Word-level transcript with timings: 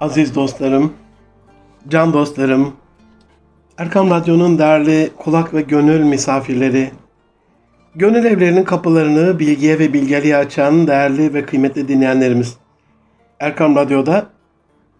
aziz 0.00 0.34
dostlarım, 0.34 0.92
can 1.88 2.12
dostlarım, 2.12 2.72
Erkam 3.78 4.10
Radyo'nun 4.10 4.58
değerli 4.58 5.10
kulak 5.16 5.54
ve 5.54 5.62
gönül 5.62 6.04
misafirleri, 6.04 6.90
gönül 7.94 8.24
evlerinin 8.24 8.64
kapılarını 8.64 9.38
bilgiye 9.38 9.78
ve 9.78 9.92
bilgeliğe 9.92 10.36
açan 10.36 10.86
değerli 10.86 11.34
ve 11.34 11.46
kıymetli 11.46 11.88
dinleyenlerimiz. 11.88 12.56
Erkam 13.40 13.76
Radyo'da 13.76 14.26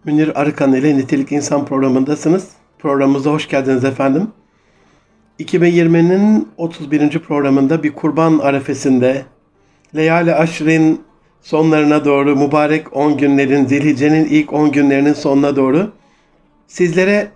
Münir 0.05 0.41
Arıkan 0.41 0.73
ile 0.73 0.97
Nitelik 0.97 1.31
İnsan 1.31 1.65
programındasınız. 1.65 2.49
Programımıza 2.79 3.31
hoş 3.31 3.49
geldiniz 3.49 3.85
efendim. 3.85 4.27
2020'nin 5.39 6.49
31. 6.57 7.19
programında 7.19 7.83
bir 7.83 7.93
kurban 7.93 8.39
arefesinde 8.39 9.25
Leyali 9.95 10.35
Aşrin 10.35 11.01
sonlarına 11.41 12.05
doğru 12.05 12.35
mübarek 12.35 12.97
10 12.97 13.17
günlerin, 13.17 13.65
Zilhicce'nin 13.65 14.25
ilk 14.25 14.53
10 14.53 14.71
günlerinin 14.71 15.13
sonuna 15.13 15.55
doğru 15.55 15.91
sizlere 16.67 17.31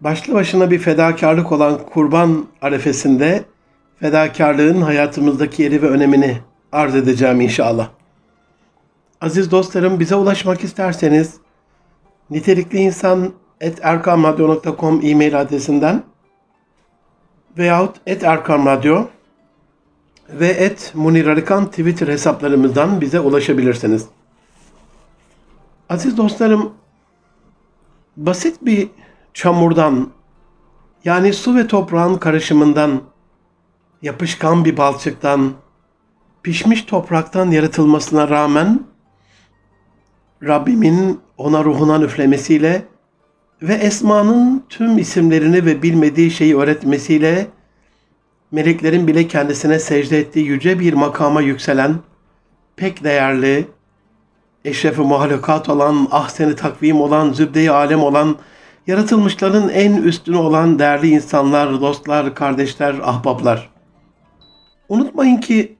başlı 0.00 0.34
başına 0.34 0.70
bir 0.70 0.78
fedakarlık 0.78 1.52
olan 1.52 1.86
kurban 1.86 2.46
arefesinde 2.62 3.44
fedakarlığın 4.00 4.80
hayatımızdaki 4.80 5.62
yeri 5.62 5.82
ve 5.82 5.86
önemini 5.86 6.38
arz 6.72 6.94
edeceğim 6.94 7.40
inşallah. 7.40 7.88
Aziz 9.20 9.50
dostlarım 9.50 10.00
bize 10.00 10.14
ulaşmak 10.14 10.64
isterseniz 10.64 11.34
nitelikli 12.30 12.78
insan 12.78 13.32
erkamradyo.com 13.82 15.00
e-mail 15.04 15.40
adresinden 15.40 16.02
veyahut 17.58 17.96
et 18.06 18.24
ve 20.28 20.48
et 20.48 20.92
Munir 20.94 21.26
Arıkan 21.26 21.66
Twitter 21.66 22.08
hesaplarımızdan 22.08 23.00
bize 23.00 23.20
ulaşabilirsiniz. 23.20 24.06
Aziz 25.88 26.16
dostlarım, 26.16 26.72
basit 28.16 28.56
bir 28.62 28.88
çamurdan 29.34 30.08
yani 31.04 31.32
su 31.32 31.56
ve 31.56 31.66
toprağın 31.66 32.14
karışımından, 32.14 33.00
yapışkan 34.02 34.64
bir 34.64 34.76
balçıktan, 34.76 35.52
pişmiş 36.42 36.82
topraktan 36.82 37.50
yaratılmasına 37.50 38.28
rağmen 38.28 38.84
Rabbimin 40.42 41.20
ona 41.36 41.64
ruhundan 41.64 42.02
üflemesiyle 42.02 42.82
ve 43.62 43.74
Esma'nın 43.74 44.64
tüm 44.68 44.98
isimlerini 44.98 45.66
ve 45.66 45.82
bilmediği 45.82 46.30
şeyi 46.30 46.56
öğretmesiyle 46.56 47.46
meleklerin 48.52 49.06
bile 49.06 49.28
kendisine 49.28 49.78
secde 49.78 50.18
ettiği 50.18 50.46
yüce 50.46 50.80
bir 50.80 50.92
makama 50.92 51.40
yükselen, 51.40 51.94
pek 52.76 53.04
değerli, 53.04 53.68
eşrefi 54.64 55.00
mahlukat 55.00 55.68
olan, 55.68 56.08
ahseni 56.10 56.56
takvim 56.56 57.00
olan, 57.00 57.32
zübde-i 57.32 57.70
alem 57.70 58.02
olan, 58.02 58.36
yaratılmışların 58.86 59.68
en 59.68 60.02
üstünü 60.02 60.36
olan 60.36 60.78
değerli 60.78 61.08
insanlar, 61.08 61.80
dostlar, 61.80 62.34
kardeşler, 62.34 62.94
ahbaplar. 63.02 63.70
Unutmayın 64.88 65.36
ki 65.36 65.76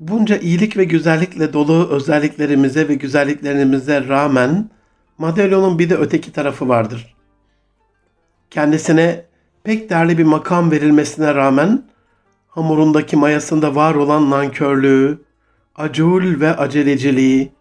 bunca 0.00 0.36
iyilik 0.36 0.76
ve 0.76 0.84
güzellikle 0.84 1.52
dolu 1.52 1.88
özelliklerimize 1.90 2.88
ve 2.88 2.94
güzelliklerimize 2.94 4.08
rağmen 4.08 4.70
madalyonun 5.18 5.78
bir 5.78 5.90
de 5.90 5.96
öteki 5.96 6.32
tarafı 6.32 6.68
vardır. 6.68 7.14
Kendisine 8.50 9.24
pek 9.64 9.90
değerli 9.90 10.18
bir 10.18 10.24
makam 10.24 10.70
verilmesine 10.70 11.34
rağmen 11.34 11.82
hamurundaki 12.48 13.16
mayasında 13.16 13.74
var 13.74 13.94
olan 13.94 14.30
nankörlüğü, 14.30 15.18
acul 15.74 16.40
ve 16.40 16.56
aceleciliği, 16.56 17.52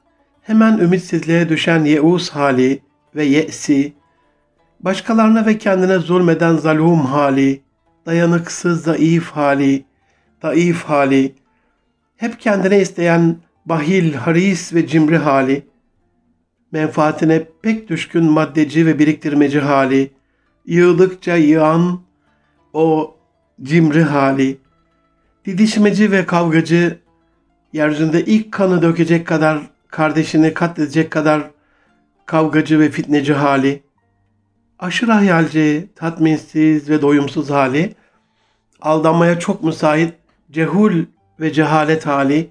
hemen 0.42 0.78
ümitsizliğe 0.78 1.50
düşen 1.50 1.86
yeus 1.86 2.30
hali 2.30 2.80
ve 3.16 3.26
ye'si, 3.26 3.94
başkalarına 4.80 5.46
ve 5.46 5.58
kendine 5.58 6.00
zulmeden 6.00 6.56
zalum 6.56 7.06
hali, 7.06 7.62
dayanıksız 8.06 8.84
zayıf 8.84 9.32
hali, 9.32 9.86
daif 10.42 10.84
hali, 10.84 11.36
hep 12.18 12.40
kendine 12.40 12.82
isteyen 12.82 13.36
bahil, 13.66 14.14
haris 14.14 14.74
ve 14.74 14.88
cimri 14.88 15.18
hali, 15.18 15.68
menfaatine 16.72 17.44
pek 17.62 17.90
düşkün 17.90 18.24
maddeci 18.24 18.86
ve 18.86 19.00
biriktirmeci 19.00 19.60
hali, 19.60 20.12
yığdıkça 20.66 21.36
yığan 21.36 22.00
o 22.74 23.16
cimri 23.64 24.04
hali, 24.04 24.58
didişmeci 25.46 26.12
ve 26.12 26.26
kavgacı, 26.26 27.00
yeryüzünde 27.74 28.26
ilk 28.26 28.52
kanı 28.52 28.82
dökecek 28.82 29.28
kadar, 29.28 29.62
kardeşini 29.88 30.54
katledecek 30.54 31.12
kadar 31.12 31.52
kavgacı 32.26 32.80
ve 32.80 32.90
fitneci 32.90 33.34
hali, 33.34 33.84
aşırı 34.80 35.12
hayalci, 35.12 35.90
tatminsiz 35.96 36.90
ve 36.90 37.02
doyumsuz 37.02 37.50
hali, 37.50 37.96
aldanmaya 38.82 39.40
çok 39.40 39.64
müsait 39.64 40.14
cehul 40.52 40.94
ve 41.40 41.54
cehalet 41.54 42.06
hali, 42.06 42.50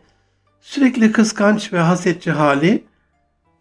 sürekli 0.60 1.12
kıskanç 1.12 1.72
ve 1.72 1.78
hasetçi 1.78 2.30
hali, 2.30 2.84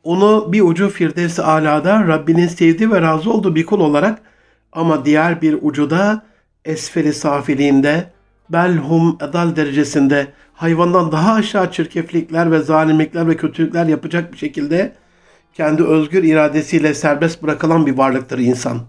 onu 0.03 0.49
bir 0.51 0.61
ucu 0.61 0.89
Firdevs-i 0.89 1.41
Ala'da 1.41 2.07
Rabbinin 2.07 2.47
sevdiği 2.47 2.91
ve 2.91 3.01
razı 3.01 3.31
olduğu 3.31 3.55
bir 3.55 3.65
kul 3.65 3.79
olarak 3.79 4.21
ama 4.71 5.05
diğer 5.05 5.41
bir 5.41 5.57
ucu 5.61 5.89
da 5.89 6.25
esfeli 6.65 7.13
safiliğinde, 7.13 8.11
belhum 8.49 9.17
edal 9.29 9.55
derecesinde 9.55 10.27
hayvandan 10.53 11.11
daha 11.11 11.33
aşağı 11.33 11.71
çirkeflikler 11.71 12.51
ve 12.51 12.59
zalimlikler 12.59 13.27
ve 13.27 13.37
kötülükler 13.37 13.85
yapacak 13.85 14.33
bir 14.33 14.37
şekilde 14.37 14.93
kendi 15.53 15.83
özgür 15.83 16.23
iradesiyle 16.23 16.93
serbest 16.93 17.43
bırakılan 17.43 17.85
bir 17.85 17.97
varlıktır 17.97 18.39
insan. 18.39 18.79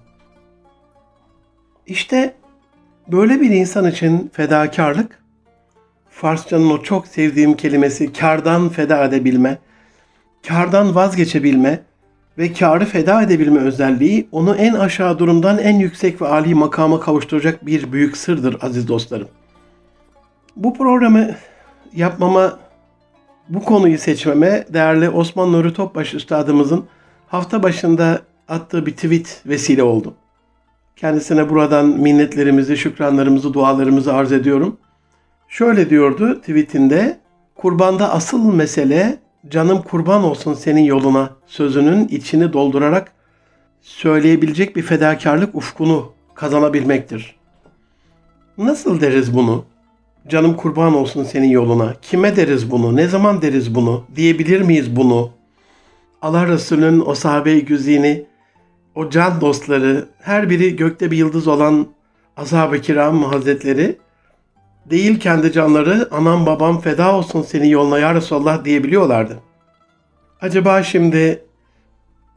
İşte 1.86 2.34
böyle 3.08 3.40
bir 3.40 3.50
insan 3.50 3.90
için 3.90 4.30
fedakarlık, 4.32 5.22
Farsçanın 6.10 6.70
o 6.70 6.82
çok 6.82 7.06
sevdiğim 7.06 7.54
kelimesi 7.56 8.12
kardan 8.12 8.68
feda 8.68 9.04
edebilme, 9.04 9.58
kardan 10.48 10.94
vazgeçebilme 10.94 11.82
ve 12.38 12.52
karı 12.52 12.84
feda 12.84 13.22
edebilme 13.22 13.60
özelliği 13.60 14.28
onu 14.32 14.54
en 14.56 14.74
aşağı 14.74 15.18
durumdan 15.18 15.58
en 15.58 15.78
yüksek 15.78 16.22
ve 16.22 16.28
âli 16.28 16.54
makama 16.54 17.00
kavuşturacak 17.00 17.66
bir 17.66 17.92
büyük 17.92 18.16
sırdır 18.16 18.56
aziz 18.62 18.88
dostlarım. 18.88 19.28
Bu 20.56 20.74
programı 20.74 21.30
yapmama, 21.94 22.58
bu 23.48 23.64
konuyu 23.64 23.98
seçmeme 23.98 24.64
değerli 24.68 25.10
Osman 25.10 25.52
Nuri 25.52 25.74
Topbaş 25.74 26.14
Üstadımızın 26.14 26.84
hafta 27.28 27.62
başında 27.62 28.20
attığı 28.48 28.86
bir 28.86 28.92
tweet 28.92 29.42
vesile 29.46 29.82
oldu. 29.82 30.14
Kendisine 30.96 31.50
buradan 31.50 31.86
minnetlerimizi, 31.86 32.76
şükranlarımızı, 32.76 33.54
dualarımızı 33.54 34.14
arz 34.14 34.32
ediyorum. 34.32 34.76
Şöyle 35.48 35.90
diyordu 35.90 36.40
tweetinde, 36.40 37.18
kurbanda 37.54 38.12
asıl 38.12 38.54
mesele 38.54 39.18
canım 39.48 39.82
kurban 39.82 40.24
olsun 40.24 40.54
senin 40.54 40.84
yoluna 40.84 41.30
sözünün 41.46 42.08
içini 42.08 42.52
doldurarak 42.52 43.12
söyleyebilecek 43.80 44.76
bir 44.76 44.82
fedakarlık 44.82 45.54
ufkunu 45.54 46.12
kazanabilmektir. 46.34 47.36
Nasıl 48.58 49.00
deriz 49.00 49.36
bunu? 49.36 49.64
Canım 50.28 50.56
kurban 50.56 50.94
olsun 50.94 51.24
senin 51.24 51.48
yoluna. 51.48 51.94
Kime 52.02 52.36
deriz 52.36 52.70
bunu? 52.70 52.96
Ne 52.96 53.08
zaman 53.08 53.42
deriz 53.42 53.74
bunu? 53.74 54.04
Diyebilir 54.16 54.60
miyiz 54.60 54.96
bunu? 54.96 55.30
Allah 56.22 56.48
Resulü'nün 56.48 57.02
o 57.06 57.14
sahabe-i 57.14 57.64
güzini, 57.64 58.26
o 58.94 59.10
can 59.10 59.40
dostları, 59.40 60.08
her 60.20 60.50
biri 60.50 60.76
gökte 60.76 61.10
bir 61.10 61.16
yıldız 61.16 61.48
olan 61.48 61.86
ashab-ı 62.36 62.80
kiram 62.80 63.22
hazretleri 63.22 63.98
değil 64.90 65.20
kendi 65.20 65.52
canları 65.52 66.08
anam 66.10 66.46
babam 66.46 66.80
feda 66.80 67.16
olsun 67.16 67.42
senin 67.42 67.68
yoluna 67.68 67.98
ya 67.98 68.14
Resulallah 68.14 68.64
diyebiliyorlardı. 68.64 69.38
Acaba 70.40 70.82
şimdi 70.82 71.44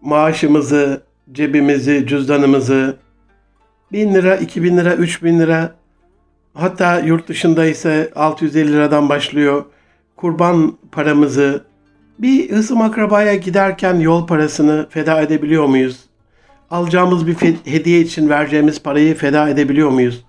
maaşımızı, 0.01 1.01
cebimizi, 1.31 2.05
cüzdanımızı 2.07 2.97
bin 3.91 4.13
lira, 4.13 4.35
iki 4.35 4.63
bin 4.63 4.77
lira, 4.77 4.95
üç 4.95 5.23
bin 5.23 5.39
lira 5.39 5.75
hatta 6.53 6.99
yurt 6.99 7.27
dışında 7.27 7.65
ise 7.65 8.11
650 8.15 8.73
liradan 8.73 9.09
başlıyor 9.09 9.65
kurban 10.15 10.77
paramızı 10.91 11.63
bir 12.19 12.51
hısım 12.51 12.81
akrabaya 12.81 13.35
giderken 13.35 13.95
yol 13.95 14.27
parasını 14.27 14.87
feda 14.89 15.21
edebiliyor 15.21 15.65
muyuz? 15.65 15.99
Alacağımız 16.71 17.27
bir 17.27 17.35
hediye 17.65 18.01
için 18.01 18.29
vereceğimiz 18.29 18.83
parayı 18.83 19.15
feda 19.15 19.49
edebiliyor 19.49 19.89
muyuz? 19.89 20.25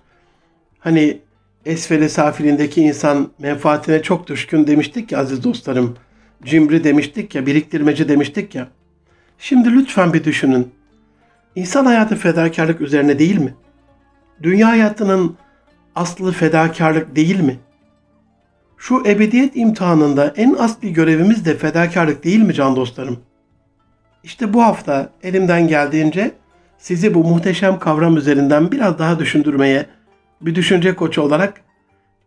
Hani 0.79 1.19
esfeli 1.67 2.09
safilindeki 2.09 2.81
insan 2.81 3.31
menfaatine 3.39 4.01
çok 4.01 4.27
düşkün 4.27 4.67
demiştik 4.67 5.11
ya 5.11 5.19
aziz 5.19 5.43
dostlarım. 5.43 5.97
Cimri 6.43 6.83
demiştik 6.83 7.35
ya, 7.35 7.45
biriktirmeci 7.45 8.09
demiştik 8.09 8.55
ya. 8.55 8.67
Şimdi 9.39 9.71
lütfen 9.71 10.13
bir 10.13 10.23
düşünün. 10.23 10.71
İnsan 11.55 11.85
hayatı 11.85 12.15
fedakarlık 12.15 12.81
üzerine 12.81 13.19
değil 13.19 13.37
mi? 13.37 13.55
Dünya 14.43 14.67
hayatının 14.67 15.37
aslı 15.95 16.31
fedakarlık 16.31 17.15
değil 17.15 17.39
mi? 17.39 17.59
Şu 18.77 19.03
ebediyet 19.05 19.55
imtihanında 19.55 20.33
en 20.37 20.53
asli 20.53 20.93
görevimiz 20.93 21.45
de 21.45 21.57
fedakarlık 21.57 22.23
değil 22.23 22.41
mi 22.41 22.53
can 22.53 22.75
dostlarım? 22.75 23.19
İşte 24.23 24.53
bu 24.53 24.63
hafta 24.63 25.09
elimden 25.23 25.67
geldiğince 25.67 26.31
sizi 26.77 27.13
bu 27.13 27.23
muhteşem 27.23 27.79
kavram 27.79 28.17
üzerinden 28.17 28.71
biraz 28.71 28.99
daha 28.99 29.19
düşündürmeye, 29.19 29.85
bir 30.41 30.55
düşünce 30.55 30.95
koçu 30.95 31.21
olarak 31.21 31.61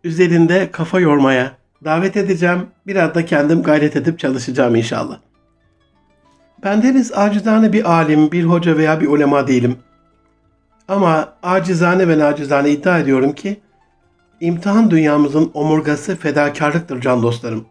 üzerinde 0.04 0.70
kafa 0.70 1.00
yormaya 1.00 1.52
davet 1.84 2.16
edeceğim. 2.16 2.66
Biraz 2.86 3.14
da 3.14 3.24
kendim 3.24 3.62
gayret 3.62 3.96
edip 3.96 4.18
çalışacağım 4.18 4.74
inşallah. 4.76 5.18
Bendeniz 6.64 7.12
acizane 7.12 7.72
bir 7.72 7.92
alim, 7.92 8.32
bir 8.32 8.44
hoca 8.44 8.76
veya 8.76 9.00
bir 9.00 9.08
ulema 9.08 9.46
değilim. 9.46 9.76
Ama 10.88 11.32
acizane 11.42 12.08
ve 12.08 12.18
nacizane 12.18 12.70
iddia 12.70 12.98
ediyorum 12.98 13.32
ki 13.32 13.60
imtihan 14.40 14.90
dünyamızın 14.90 15.50
omurgası 15.54 16.16
fedakarlıktır 16.16 17.00
can 17.00 17.22
dostlarım. 17.22 17.64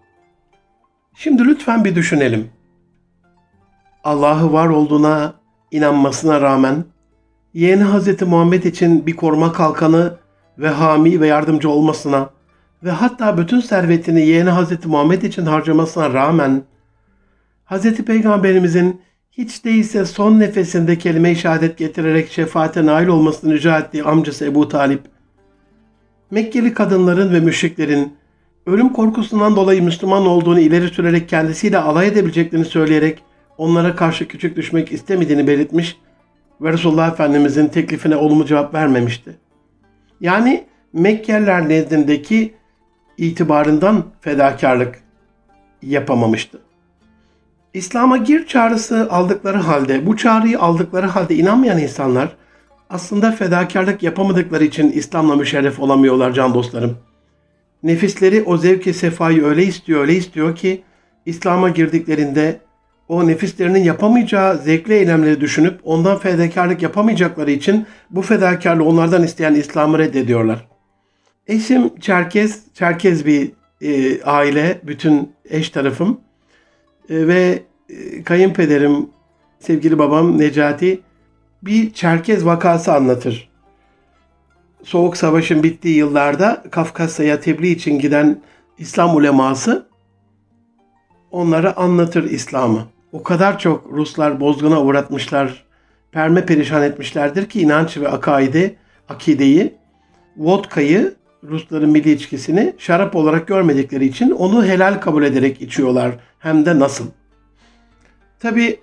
Şimdi 1.16 1.46
lütfen 1.46 1.86
bir 1.86 1.96
düşünelim. 1.96 2.50
Allah'ı 4.04 4.54
var 4.54 4.68
olduğuna 4.68 5.34
inanmasına 5.72 6.42
rağmen 6.42 6.86
yeğeni 7.54 7.84
Hz. 7.84 8.22
Muhammed 8.22 8.64
için 8.64 9.06
bir 9.08 9.16
koruma 9.16 9.54
kalkanı 9.54 10.14
ve 10.60 10.70
hami 10.70 11.22
ve 11.22 11.28
yardımcı 11.28 11.70
olmasına 11.70 12.30
ve 12.84 12.92
hatta 12.92 13.38
bütün 13.38 13.60
servetini 13.60 14.22
yeğeni 14.22 14.50
Hz. 14.50 14.86
Muhammed 14.86 15.22
için 15.22 15.46
harcamasına 15.46 16.14
rağmen 16.14 16.64
Hz. 17.66 17.96
Peygamberimizin 17.96 19.02
hiç 19.32 19.66
değilse 19.66 20.06
son 20.06 20.40
nefesinde 20.40 20.98
kelime-i 20.98 21.36
şehadet 21.36 21.78
getirerek 21.78 22.32
şefaate 22.32 22.86
nail 22.86 23.08
olmasını 23.08 23.54
rica 23.54 23.80
ettiği 23.80 24.04
amcası 24.04 24.46
Ebu 24.46 24.68
Talip, 24.68 25.02
Mekkeli 26.32 26.74
kadınların 26.74 27.34
ve 27.34 27.40
müşriklerin 27.40 28.14
ölüm 28.66 28.94
korkusundan 28.94 29.56
dolayı 29.56 29.84
Müslüman 29.84 30.26
olduğunu 30.26 30.60
ileri 30.60 30.88
sürerek 30.88 31.30
kendisiyle 31.30 31.78
alay 31.78 32.08
edebileceklerini 32.08 32.66
söyleyerek 32.66 33.24
onlara 33.58 33.96
karşı 33.96 34.28
küçük 34.28 34.56
düşmek 34.56 34.92
istemediğini 34.92 35.48
belirtmiş 35.48 35.98
ve 36.62 36.74
Resulullah 36.74 37.12
Efendimizin 37.12 37.68
teklifine 37.68 38.16
olumlu 38.16 38.46
cevap 38.46 38.74
vermemişti. 38.74 39.49
Yani 40.22 40.66
Mekkeliler 40.94 41.70
nezdindeki 41.70 42.54
itibarından 43.18 44.04
fedakarlık 44.22 45.00
yapamamıştı. 45.82 46.60
İslam'a 47.74 48.18
gir 48.18 48.48
çağrısı 48.48 49.08
aldıkları 49.12 49.58
halde, 49.58 50.06
bu 50.06 50.18
çağrıyı 50.18 50.60
aldıkları 50.60 51.06
halde 51.06 51.36
inanmayan 51.36 51.80
insanlar 51.80 52.36
aslında 52.90 53.32
fedakarlık 53.32 54.04
yapamadıkları 54.04 54.64
için 54.64 54.92
İslam'la 54.92 55.36
müşerref 55.36 55.80
olamıyorlar 55.80 56.34
can 56.34 56.54
dostlarım. 56.54 56.98
Nefisleri 57.84 58.44
o 58.44 58.58
zevki 58.58 58.94
sefayı 58.94 59.44
öyle 59.46 59.64
istiyor, 59.64 60.02
öyle 60.02 60.16
istiyor 60.16 60.56
ki 60.56 60.84
İslam'a 61.26 61.70
girdiklerinde 61.70 62.60
o 63.10 63.28
nefislerinin 63.28 63.84
yapamayacağı 63.84 64.58
zevkli 64.58 64.94
eylemleri 64.94 65.42
düşünüp 65.42 65.80
ondan 65.84 66.18
fedakarlık 66.18 66.82
yapamayacakları 66.82 67.52
için 67.52 67.86
bu 68.10 68.22
fedakarlığı 68.22 68.84
onlardan 68.84 69.24
isteyen 69.24 69.54
İslam'ı 69.54 70.00
reddediyorlar. 70.00 70.68
Eşim 71.48 72.00
Çerkez, 72.00 72.64
Çerkez 72.74 73.26
bir 73.26 73.52
e, 73.82 74.22
aile, 74.24 74.82
bütün 74.84 75.32
eş 75.46 75.70
tarafım 75.70 76.20
e, 77.10 77.28
ve 77.28 77.64
e, 77.90 78.24
kayınpederim, 78.24 79.10
sevgili 79.60 80.00
babam 80.00 80.38
Necati 80.38 81.02
bir 81.64 81.94
Çerkez 81.94 82.46
vakası 82.46 82.94
anlatır. 82.94 83.50
Soğuk 84.84 85.18
Savaş'ın 85.18 85.64
bittiği 85.64 85.96
yıllarda 85.96 86.64
Kafkasya'ya 86.72 87.40
tebliğ 87.40 87.72
için 87.72 88.00
giden 88.00 88.42
İslam 88.78 89.16
uleması 89.16 89.90
onlara 91.32 91.78
anlatır 91.78 92.24
İslam'ı. 92.24 92.86
O 93.12 93.24
kadar 93.24 93.60
çok 93.60 93.92
Ruslar 93.92 94.40
bozguna 94.40 94.82
uğratmışlar, 94.82 95.66
perme 96.12 96.46
perişan 96.46 96.84
etmişlerdir 96.84 97.46
ki 97.46 97.62
inanç 97.62 97.98
ve 97.98 98.10
akaide, 98.10 98.76
akideyi, 99.10 99.74
vodkayı, 100.38 101.16
Rusların 101.44 101.90
milli 101.90 102.12
içkisini 102.12 102.74
şarap 102.78 103.16
olarak 103.16 103.48
görmedikleri 103.48 104.06
için 104.06 104.32
onu 104.32 104.66
helal 104.66 104.94
kabul 104.94 105.24
ederek 105.24 105.62
içiyorlar. 105.62 106.12
Hem 106.40 106.66
de 106.66 106.80
nasıl. 106.80 107.06
Tabi 108.40 108.80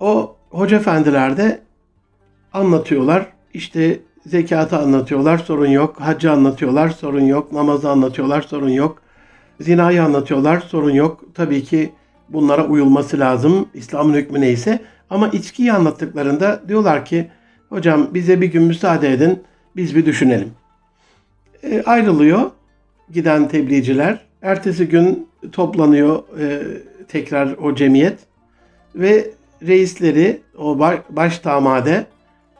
o 0.00 0.36
hoca 0.50 0.76
efendiler 0.76 1.36
de 1.36 1.60
anlatıyorlar. 2.52 3.26
İşte 3.54 4.00
zekatı 4.26 4.78
anlatıyorlar, 4.78 5.38
sorun 5.38 5.66
yok. 5.66 6.00
Haccı 6.00 6.32
anlatıyorlar, 6.32 6.88
sorun 6.88 7.24
yok. 7.26 7.52
Namazı 7.52 7.90
anlatıyorlar, 7.90 8.42
sorun 8.42 8.68
yok. 8.68 9.02
Zinayı 9.60 10.02
anlatıyorlar, 10.02 10.60
sorun 10.60 10.90
yok. 10.90 11.24
Tabii 11.34 11.64
ki 11.64 11.92
bunlara 12.28 12.66
uyulması 12.66 13.18
lazım. 13.18 13.68
İslam'ın 13.74 14.14
hükmü 14.14 14.40
neyse. 14.40 14.80
Ama 15.10 15.28
içkiyi 15.28 15.72
anlattıklarında 15.72 16.62
diyorlar 16.68 17.04
ki 17.04 17.30
hocam 17.68 18.08
bize 18.14 18.40
bir 18.40 18.46
gün 18.46 18.62
müsaade 18.62 19.12
edin 19.12 19.42
biz 19.76 19.96
bir 19.96 20.06
düşünelim. 20.06 20.50
E, 21.62 21.82
ayrılıyor 21.82 22.50
giden 23.12 23.48
tebliğciler. 23.48 24.20
Ertesi 24.42 24.88
gün 24.88 25.28
toplanıyor 25.52 26.22
e, 26.40 26.62
tekrar 27.08 27.52
o 27.52 27.74
cemiyet 27.74 28.18
ve 28.94 29.30
reisleri 29.62 30.40
o 30.58 30.78
baş 31.10 31.44
damade 31.44 32.06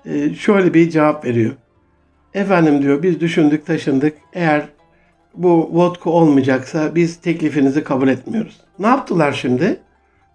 e, 0.06 0.34
şöyle 0.34 0.74
bir 0.74 0.90
cevap 0.90 1.24
veriyor. 1.24 1.52
Efendim 2.34 2.82
diyor 2.82 3.02
biz 3.02 3.20
düşündük 3.20 3.66
taşındık 3.66 4.16
eğer 4.32 4.68
bu 5.34 5.70
vodka 5.72 6.10
olmayacaksa 6.10 6.94
biz 6.94 7.16
teklifinizi 7.16 7.84
kabul 7.84 8.08
etmiyoruz. 8.08 8.63
Ne 8.78 8.86
yaptılar 8.86 9.32
şimdi? 9.32 9.80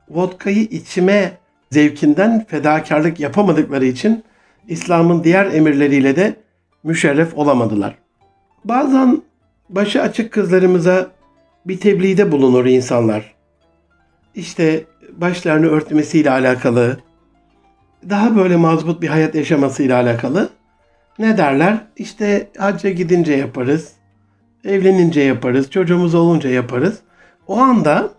Vodkayı 0.09 0.61
içime 0.61 1.31
zevkinden 1.71 2.45
fedakarlık 2.45 3.19
yapamadıkları 3.19 3.85
için 3.85 4.23
İslam'ın 4.67 5.23
diğer 5.23 5.45
emirleriyle 5.45 6.15
de 6.15 6.35
müşerref 6.83 7.37
olamadılar. 7.37 7.97
Bazen 8.65 9.21
başı 9.69 10.01
açık 10.01 10.31
kızlarımıza 10.31 11.07
bir 11.65 11.79
tebliğde 11.79 12.31
bulunur 12.31 12.65
insanlar. 12.65 13.35
İşte 14.35 14.83
başlarını 15.11 15.67
örtmesiyle 15.67 16.31
alakalı, 16.31 16.99
daha 18.09 18.35
böyle 18.35 18.55
mazbut 18.55 19.01
bir 19.01 19.07
hayat 19.07 19.35
yaşamasıyla 19.35 20.01
alakalı 20.01 20.49
ne 21.19 21.37
derler? 21.37 21.77
İşte 21.97 22.49
hacca 22.57 22.89
gidince 22.89 23.33
yaparız, 23.33 23.93
evlenince 24.65 25.21
yaparız, 25.21 25.71
çocuğumuz 25.71 26.15
olunca 26.15 26.49
yaparız. 26.49 26.99
O 27.47 27.57
anda 27.57 28.09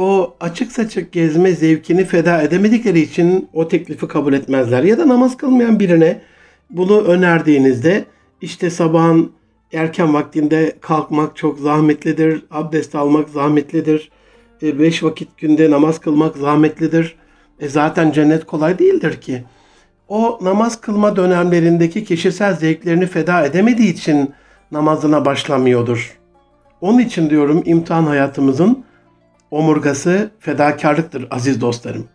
o 0.00 0.36
açık 0.40 0.72
saçık 0.72 1.12
gezme 1.12 1.52
zevkini 1.52 2.04
feda 2.04 2.42
edemedikleri 2.42 3.00
için 3.00 3.48
o 3.52 3.68
teklifi 3.68 4.08
kabul 4.08 4.32
etmezler. 4.32 4.82
Ya 4.82 4.98
da 4.98 5.08
namaz 5.08 5.36
kılmayan 5.36 5.80
birine 5.80 6.20
bunu 6.70 7.00
önerdiğinizde 7.00 8.04
işte 8.40 8.70
sabahın 8.70 9.32
erken 9.72 10.14
vaktinde 10.14 10.76
kalkmak 10.80 11.36
çok 11.36 11.58
zahmetlidir, 11.58 12.44
abdest 12.50 12.94
almak 12.94 13.28
zahmetlidir, 13.28 14.10
e, 14.62 14.78
beş 14.78 15.02
vakit 15.02 15.38
günde 15.38 15.70
namaz 15.70 15.98
kılmak 15.98 16.36
zahmetlidir. 16.36 17.16
E 17.60 17.68
zaten 17.68 18.12
cennet 18.12 18.46
kolay 18.46 18.78
değildir 18.78 19.20
ki. 19.20 19.42
O 20.08 20.38
namaz 20.42 20.80
kılma 20.80 21.16
dönemlerindeki 21.16 22.04
kişisel 22.04 22.54
zevklerini 22.56 23.06
feda 23.06 23.46
edemediği 23.46 23.92
için 23.92 24.30
namazına 24.72 25.24
başlamıyordur. 25.24 26.18
Onun 26.80 26.98
için 26.98 27.30
diyorum 27.30 27.62
imtihan 27.64 28.04
hayatımızın 28.04 28.84
omurgası 29.50 30.30
fedakarlıktır 30.40 31.26
aziz 31.30 31.60
dostlarım. 31.60 32.08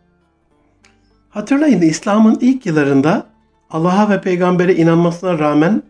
Hatırlayın 1.30 1.82
İslam'ın 1.82 2.38
ilk 2.42 2.66
yıllarında 2.66 3.26
Allah'a 3.70 4.10
ve 4.10 4.22
peygambere 4.22 4.76
inanmasına 4.76 5.40
rağmen 5.40 5.84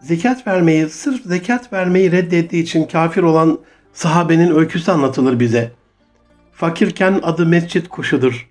zekat 0.00 0.46
vermeyi, 0.46 0.88
sırf 0.88 1.22
zekat 1.24 1.72
vermeyi 1.72 2.12
reddettiği 2.12 2.62
için 2.62 2.84
kafir 2.84 3.22
olan 3.22 3.58
sahabenin 3.92 4.54
öyküsü 4.54 4.90
anlatılır 4.90 5.40
bize. 5.40 5.72
Fakirken 6.52 7.20
adı 7.22 7.46
mescit 7.46 7.88
kuşudur. 7.88 8.50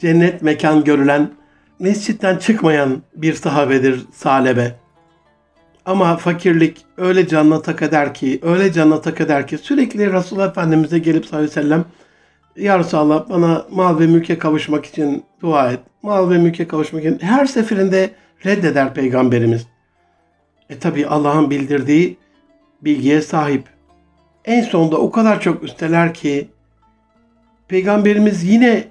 Cennet 0.00 0.42
mekan 0.42 0.84
görülen, 0.84 1.30
mescitten 1.78 2.36
çıkmayan 2.36 3.02
bir 3.16 3.34
sahabedir 3.34 4.06
Salebe. 4.12 4.76
Ama 5.90 6.16
fakirlik 6.16 6.84
öyle 6.96 7.28
canına 7.28 7.62
tak 7.62 7.82
eder 7.82 8.14
ki, 8.14 8.38
öyle 8.42 8.72
canına 8.72 9.00
tak 9.00 9.20
eder 9.20 9.46
ki 9.46 9.58
sürekli 9.58 10.12
Resulullah 10.12 10.48
Efendimiz'e 10.48 10.98
gelip 10.98 11.26
sallallahu 11.26 11.50
aleyhi 11.50 11.58
ve 11.58 11.62
sellem 11.62 11.84
Ya 12.56 12.78
Resulallah 12.78 13.28
bana 13.28 13.66
mal 13.70 13.98
ve 13.98 14.06
mülke 14.06 14.38
kavuşmak 14.38 14.86
için 14.86 15.24
dua 15.40 15.72
et. 15.72 15.80
Mal 16.02 16.30
ve 16.30 16.38
mülke 16.38 16.68
kavuşmak 16.68 17.04
için 17.04 17.18
her 17.20 17.46
seferinde 17.46 18.10
reddeder 18.46 18.94
Peygamberimiz. 18.94 19.66
E 20.68 20.78
tabi 20.78 21.06
Allah'ın 21.06 21.50
bildirdiği 21.50 22.16
bilgiye 22.82 23.22
sahip. 23.22 23.64
En 24.44 24.62
sonunda 24.62 24.96
o 24.96 25.10
kadar 25.10 25.40
çok 25.40 25.64
üsteler 25.64 26.14
ki 26.14 26.48
Peygamberimiz 27.68 28.44
yine 28.44 28.84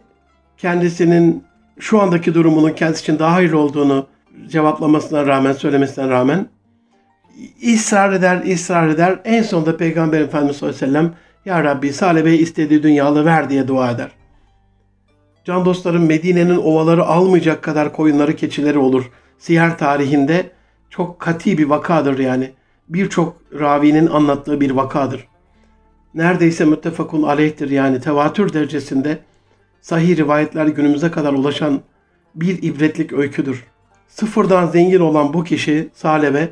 kendisinin 0.58 1.44
şu 1.79 2.01
andaki 2.01 2.34
durumunun 2.34 2.72
kendisi 2.72 3.01
için 3.01 3.20
daha 3.20 3.34
hayırlı 3.34 3.60
olduğunu 3.60 4.08
cevaplamasına 4.48 5.25
rağmen, 5.25 5.53
söylemesine 5.53 6.10
rağmen 6.10 6.48
ısrar 7.74 8.13
eder, 8.13 8.53
ısrar 8.53 8.88
eder. 8.88 9.19
En 9.25 9.43
sonunda 9.43 9.77
Peygamber 9.77 10.22
Efendimiz 10.22 10.58
sallallahu 10.58 10.77
aleyhi 10.77 10.93
ve 10.93 10.98
sellem 10.98 11.13
Ya 11.46 11.63
Rabbi 11.63 11.93
Salih 11.93 12.39
istediği 12.39 12.84
dünyalı 12.84 13.25
ver 13.25 13.50
diye 13.50 13.67
dua 13.67 13.91
eder. 13.91 14.12
Can 15.46 15.65
dostlarım 15.65 16.05
Medine'nin 16.05 16.58
ovaları 16.58 17.05
almayacak 17.05 17.63
kadar 17.63 17.93
koyunları 17.93 18.36
keçileri 18.36 18.77
olur. 18.77 19.12
Siyer 19.38 19.77
tarihinde 19.77 20.50
çok 20.89 21.19
kati 21.19 21.58
bir 21.58 21.65
vakadır 21.65 22.19
yani. 22.19 22.51
Birçok 22.89 23.36
ravinin 23.60 24.08
anlattığı 24.08 24.62
bir 24.62 24.72
vakadır. 24.72 25.27
Neredeyse 26.13 26.65
müttefakun 26.65 27.24
aleyhtir 27.24 27.69
yani 27.69 28.01
tevatür 28.01 28.53
derecesinde 28.53 29.19
sahih 29.81 30.17
rivayetler 30.17 30.67
günümüze 30.67 31.12
kadar 31.12 31.34
ulaşan 31.34 31.81
bir 32.36 32.63
ibretlik 32.63 33.13
öyküdür. 33.13 33.65
Sıfırdan 34.08 34.67
zengin 34.67 35.00
olan 35.00 35.34
bu 35.34 35.43
kişi 35.43 35.89
Salebe 35.93 36.50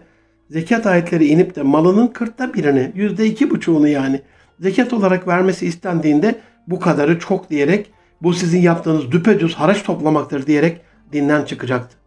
zekat 0.50 0.86
ayetleri 0.86 1.26
inip 1.26 1.56
de 1.56 1.62
malının 1.62 2.08
kırkta 2.08 2.54
birini, 2.54 2.92
yüzde 2.96 3.26
iki 3.26 3.50
buçuğunu 3.50 3.88
yani 3.88 4.22
zekat 4.60 4.94
olarak 4.94 5.28
vermesi 5.28 5.68
istendiğinde 5.68 6.36
bu 6.68 6.80
kadarı 6.80 7.20
çok 7.20 7.50
diyerek 7.50 7.92
bu 8.22 8.34
sizin 8.34 8.62
yaptığınız 8.62 9.12
düpedüz 9.12 9.56
haraç 9.56 9.84
toplamaktır 9.84 10.48
diyerek 10.48 10.82
dinden 11.14 11.46
çıkacaktı. 11.46 11.98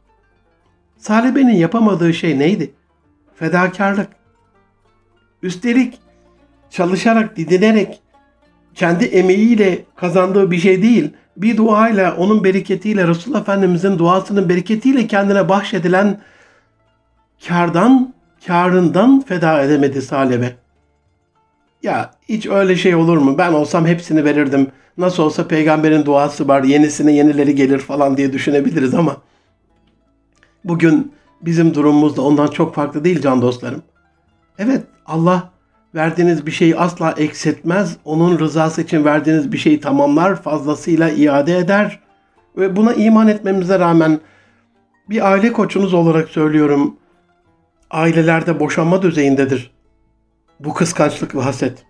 Salebe'nin 0.96 1.54
yapamadığı 1.54 2.14
şey 2.14 2.38
neydi? 2.38 2.70
Fedakarlık. 3.34 4.08
Üstelik 5.42 5.98
çalışarak, 6.70 7.36
didinerek, 7.36 8.00
kendi 8.74 9.04
emeğiyle 9.04 9.84
kazandığı 9.96 10.50
bir 10.50 10.58
şey 10.58 10.82
değil, 10.82 11.10
bir 11.36 11.56
duayla, 11.56 12.16
onun 12.16 12.44
bereketiyle, 12.44 13.08
Resul 13.08 13.34
Efendimizin 13.34 13.98
duasının 13.98 14.48
bereketiyle 14.48 15.06
kendine 15.06 15.48
bahşedilen 15.48 16.20
kardan, 17.48 18.14
karından 18.46 19.20
feda 19.20 19.62
edemedi 19.62 20.02
Salebe. 20.02 20.56
Ya 21.82 22.10
hiç 22.28 22.46
öyle 22.46 22.76
şey 22.76 22.94
olur 22.94 23.18
mu? 23.18 23.38
Ben 23.38 23.52
olsam 23.52 23.86
hepsini 23.86 24.24
verirdim. 24.24 24.66
Nasıl 24.98 25.22
olsa 25.22 25.48
peygamberin 25.48 26.04
duası 26.04 26.48
var, 26.48 26.62
yenisine 26.62 27.12
yenileri 27.12 27.54
gelir 27.54 27.78
falan 27.78 28.16
diye 28.16 28.32
düşünebiliriz 28.32 28.94
ama 28.94 29.16
bugün 30.64 31.12
bizim 31.42 31.74
durumumuz 31.74 32.16
da 32.16 32.22
ondan 32.22 32.46
çok 32.46 32.74
farklı 32.74 33.04
değil 33.04 33.20
can 33.22 33.42
dostlarım. 33.42 33.82
Evet 34.58 34.82
Allah 35.06 35.50
verdiğiniz 35.94 36.46
bir 36.46 36.50
şeyi 36.50 36.76
asla 36.76 37.14
eksiltmez. 37.16 37.96
Onun 38.04 38.38
rızası 38.38 38.82
için 38.82 39.04
verdiğiniz 39.04 39.52
bir 39.52 39.58
şeyi 39.58 39.80
tamamlar, 39.80 40.42
fazlasıyla 40.42 41.10
iade 41.10 41.58
eder. 41.58 42.00
Ve 42.56 42.76
buna 42.76 42.94
iman 42.94 43.28
etmemize 43.28 43.78
rağmen 43.78 44.20
bir 45.10 45.30
aile 45.30 45.52
koçunuz 45.52 45.94
olarak 45.94 46.28
söylüyorum. 46.28 46.96
Ailelerde 47.90 48.60
boşanma 48.60 49.02
düzeyindedir. 49.02 49.70
Bu 50.60 50.74
kıskançlık 50.74 51.34
ve 51.34 51.40
haset. 51.40 51.84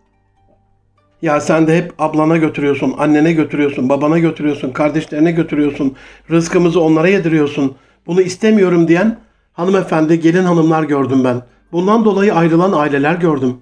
Ya 1.22 1.40
sen 1.40 1.66
de 1.66 1.76
hep 1.76 1.92
ablana 1.98 2.36
götürüyorsun, 2.36 2.94
annene 2.98 3.32
götürüyorsun, 3.32 3.88
babana 3.88 4.18
götürüyorsun, 4.18 4.70
kardeşlerine 4.72 5.32
götürüyorsun. 5.32 5.96
Rızkımızı 6.30 6.80
onlara 6.80 7.08
yediriyorsun. 7.08 7.76
Bunu 8.06 8.22
istemiyorum 8.22 8.88
diyen 8.88 9.18
hanımefendi, 9.52 10.20
gelin 10.20 10.44
hanımlar 10.44 10.82
gördüm 10.82 11.24
ben. 11.24 11.42
Bundan 11.72 12.04
dolayı 12.04 12.34
ayrılan 12.34 12.72
aileler 12.72 13.14
gördüm. 13.14 13.56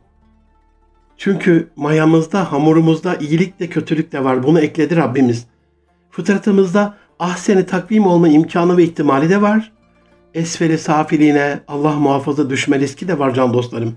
Çünkü 1.17 1.69
mayamızda, 1.77 2.53
hamurumuzda 2.53 3.17
iyilik 3.17 3.61
de 3.61 3.69
kötülük 3.69 4.13
de 4.13 4.25
var. 4.25 4.43
Bunu 4.43 4.61
ekledi 4.61 4.97
Rabbimiz. 4.97 5.47
Fıtratımızda 6.11 6.95
ahseni 7.19 7.67
takvim 7.67 8.07
olma 8.07 8.29
imkanı 8.29 8.77
ve 8.77 8.83
ihtimali 8.83 9.31
de 9.31 9.43
var. 9.43 9.73
Esfeli 10.35 10.79
safiliğine 10.79 11.61
Allah 11.69 11.93
muhafaza 11.93 12.51
düşme 12.51 12.79
riski 12.79 13.09
de 13.09 13.19
var 13.19 13.35
can 13.35 13.55
dostlarım. 13.55 13.97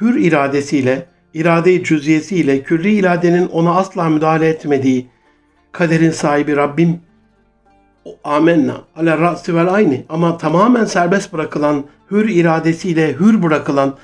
Hür 0.00 0.16
iradesiyle, 0.24 1.06
irade-i 1.34 1.84
cüziyesiyle 1.84 2.62
külli 2.62 2.94
iradenin 2.94 3.48
ona 3.48 3.74
asla 3.74 4.08
müdahale 4.08 4.48
etmediği, 4.48 5.08
kaderin 5.72 6.10
sahibi 6.10 6.56
Rabbim 6.56 7.00
amenna 8.24 8.84
ala 8.96 9.18
ra'si 9.18 9.56
vel 9.56 9.74
aynı 9.74 10.02
ama 10.08 10.38
tamamen 10.38 10.84
serbest 10.84 11.32
bırakılan, 11.32 11.84
hür 12.10 12.28
iradesiyle 12.28 13.12
hür 13.12 13.42
bırakılan, 13.42 13.96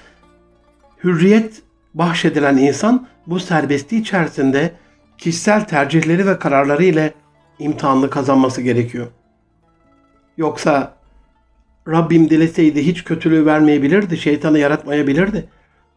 hürriyet 1.04 1.62
bahşedilen 1.94 2.56
insan 2.56 3.06
bu 3.26 3.40
serbestliği 3.40 4.00
içerisinde 4.00 4.72
kişisel 5.18 5.64
tercihleri 5.64 6.26
ve 6.26 6.38
kararları 6.38 6.84
ile 6.84 7.14
imtihanını 7.58 8.10
kazanması 8.10 8.62
gerekiyor. 8.62 9.06
Yoksa 10.36 10.99
Rabbim 11.88 12.30
dileseydi 12.30 12.86
hiç 12.86 13.04
kötülüğü 13.04 13.46
vermeyebilirdi, 13.46 14.16
şeytanı 14.16 14.58
yaratmayabilirdi, 14.58 15.48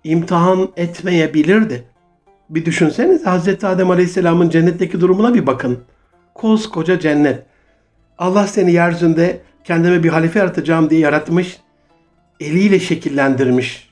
imtihan 0.04 0.70
etmeyebilirdi. 0.78 1.84
Bir 2.50 2.66
düşünseniz 2.66 3.26
Hz. 3.26 3.64
Adem 3.64 3.92
Aleyhisselam'ın 3.92 4.50
cennetteki 4.50 5.02
durumuna 5.02 5.34
bir 5.34 5.46
bakın. 5.46 5.80
Koskoca 6.34 7.00
cennet. 7.00 7.44
Allah 8.18 8.48
seni 8.48 8.72
yeryüzünde 8.72 9.42
kendime 9.64 10.04
bir 10.04 10.10
halife 10.10 10.40
yaratacağım 10.40 10.90
diye 10.90 11.02
yaratmış, 11.02 11.58
eliyle 12.40 12.80
şekillendirmiş, 12.80 13.90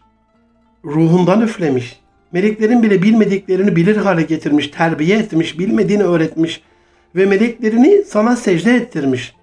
ruhundan 0.86 1.42
üflemiş. 1.42 2.00
Meleklerin 2.32 2.84
bile 2.84 3.02
bilmediklerini 3.02 3.76
bilir 3.76 3.96
hale 3.96 4.22
getirmiş, 4.22 4.68
terbiye 4.68 5.18
etmiş, 5.18 5.60
bilmediğini 5.60 6.04
öğretmiş 6.04 6.62
ve 7.16 7.26
meleklerini 7.26 8.04
sana 8.04 8.36
secde 8.36 8.76
ettirmiş. 8.76 9.36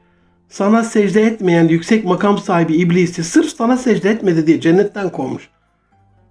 Sana 0.49 0.85
secde 0.85 1.23
etmeyen 1.23 1.69
yüksek 1.69 2.05
makam 2.05 2.39
sahibi 2.39 2.77
iblisi 2.77 3.25
sırf 3.25 3.49
sana 3.57 3.77
secde 3.77 4.11
etmedi 4.11 4.47
diye 4.47 4.61
cennetten 4.61 5.09
kovmuş. 5.11 5.49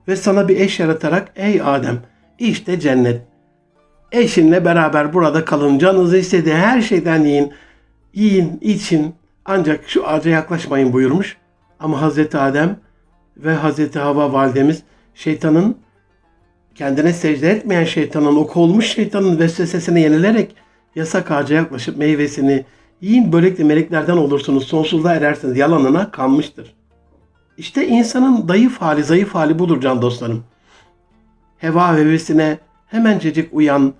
Ve 0.08 0.16
sana 0.16 0.48
bir 0.48 0.60
eş 0.60 0.80
yaratarak 0.80 1.32
ey 1.36 1.62
Adem 1.62 2.00
işte 2.40 2.80
cennet. 2.80 3.22
Eşinle 4.12 4.66
beraber 4.66 5.14
burada 5.14 5.46
kalın, 5.46 5.80
canınızı 5.80 6.18
istediği 6.18 6.56
her 6.56 6.82
şeyden 6.82 7.24
yiyin. 7.24 7.54
Yiyin, 8.14 8.58
için 8.62 9.16
ancak 9.46 9.90
şu 9.90 10.08
ağaca 10.08 10.32
yaklaşmayın 10.32 10.94
buyurmuş. 10.94 11.38
Ama 11.80 12.02
Hazreti 12.02 12.38
Adem 12.38 12.80
ve 13.38 13.54
Hazreti 13.54 14.00
Hava 14.00 14.34
validemiz 14.34 14.84
şeytanın 15.16 15.78
kendine 16.76 17.14
secde 17.14 17.52
etmeyen 17.52 17.84
şeytanın, 17.84 18.36
o 18.36 18.48
kovulmuş 18.48 18.86
şeytanın 18.86 19.40
vesvesesine 19.40 20.02
yenilerek 20.02 20.56
yasak 20.96 21.32
ağaca 21.32 21.56
yaklaşıp 21.56 21.98
meyvesini 21.98 22.66
yiyin 23.01 23.34
böylelikle 23.34 23.63
meleklerden 23.63 24.18
olursunuz, 24.18 24.68
sonsuzluğa 24.68 25.13
erersiniz 25.13 25.58
yalanına 25.58 26.12
kanmıştır. 26.12 26.75
İşte 27.58 27.88
insanın 27.88 28.48
zayıf 28.48 28.82
hali, 28.82 29.04
zayıf 29.04 29.36
hali 29.36 29.60
budur 29.60 29.82
can 29.82 30.01
dostlarım. 30.01 30.44
Heva 31.58 31.98
hevesine 31.98 32.58
hemencecik 32.88 33.54
uyan, 33.54 33.94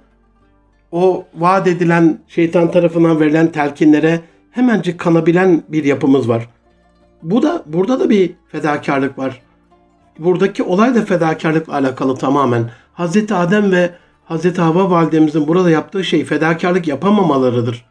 o 0.92 1.26
vaat 1.36 1.68
edilen 1.68 2.20
şeytan 2.28 2.72
tarafından 2.72 3.20
verilen 3.20 3.52
telkinlere 3.52 4.22
hemencik 4.52 5.00
kanabilen 5.00 5.64
bir 5.70 5.84
yapımız 5.84 6.30
var. 6.30 6.50
Bu 7.24 7.42
da 7.42 7.64
burada 7.66 8.00
da 8.00 8.10
bir 8.10 8.32
fedakarlık 8.52 9.18
var 9.18 9.42
buradaki 10.20 10.64
olay 10.64 10.96
da 10.96 11.06
fedakarlıkla 11.06 11.74
alakalı 11.74 12.16
tamamen. 12.16 12.70
Hazreti 12.94 13.34
Adem 13.34 13.72
ve 13.72 13.92
Hazreti 14.26 14.62
Hava 14.62 14.90
validemizin 14.90 15.48
burada 15.48 15.70
yaptığı 15.70 16.04
şey 16.04 16.26
fedakarlık 16.26 16.88
yapamamalarıdır. 16.88 17.86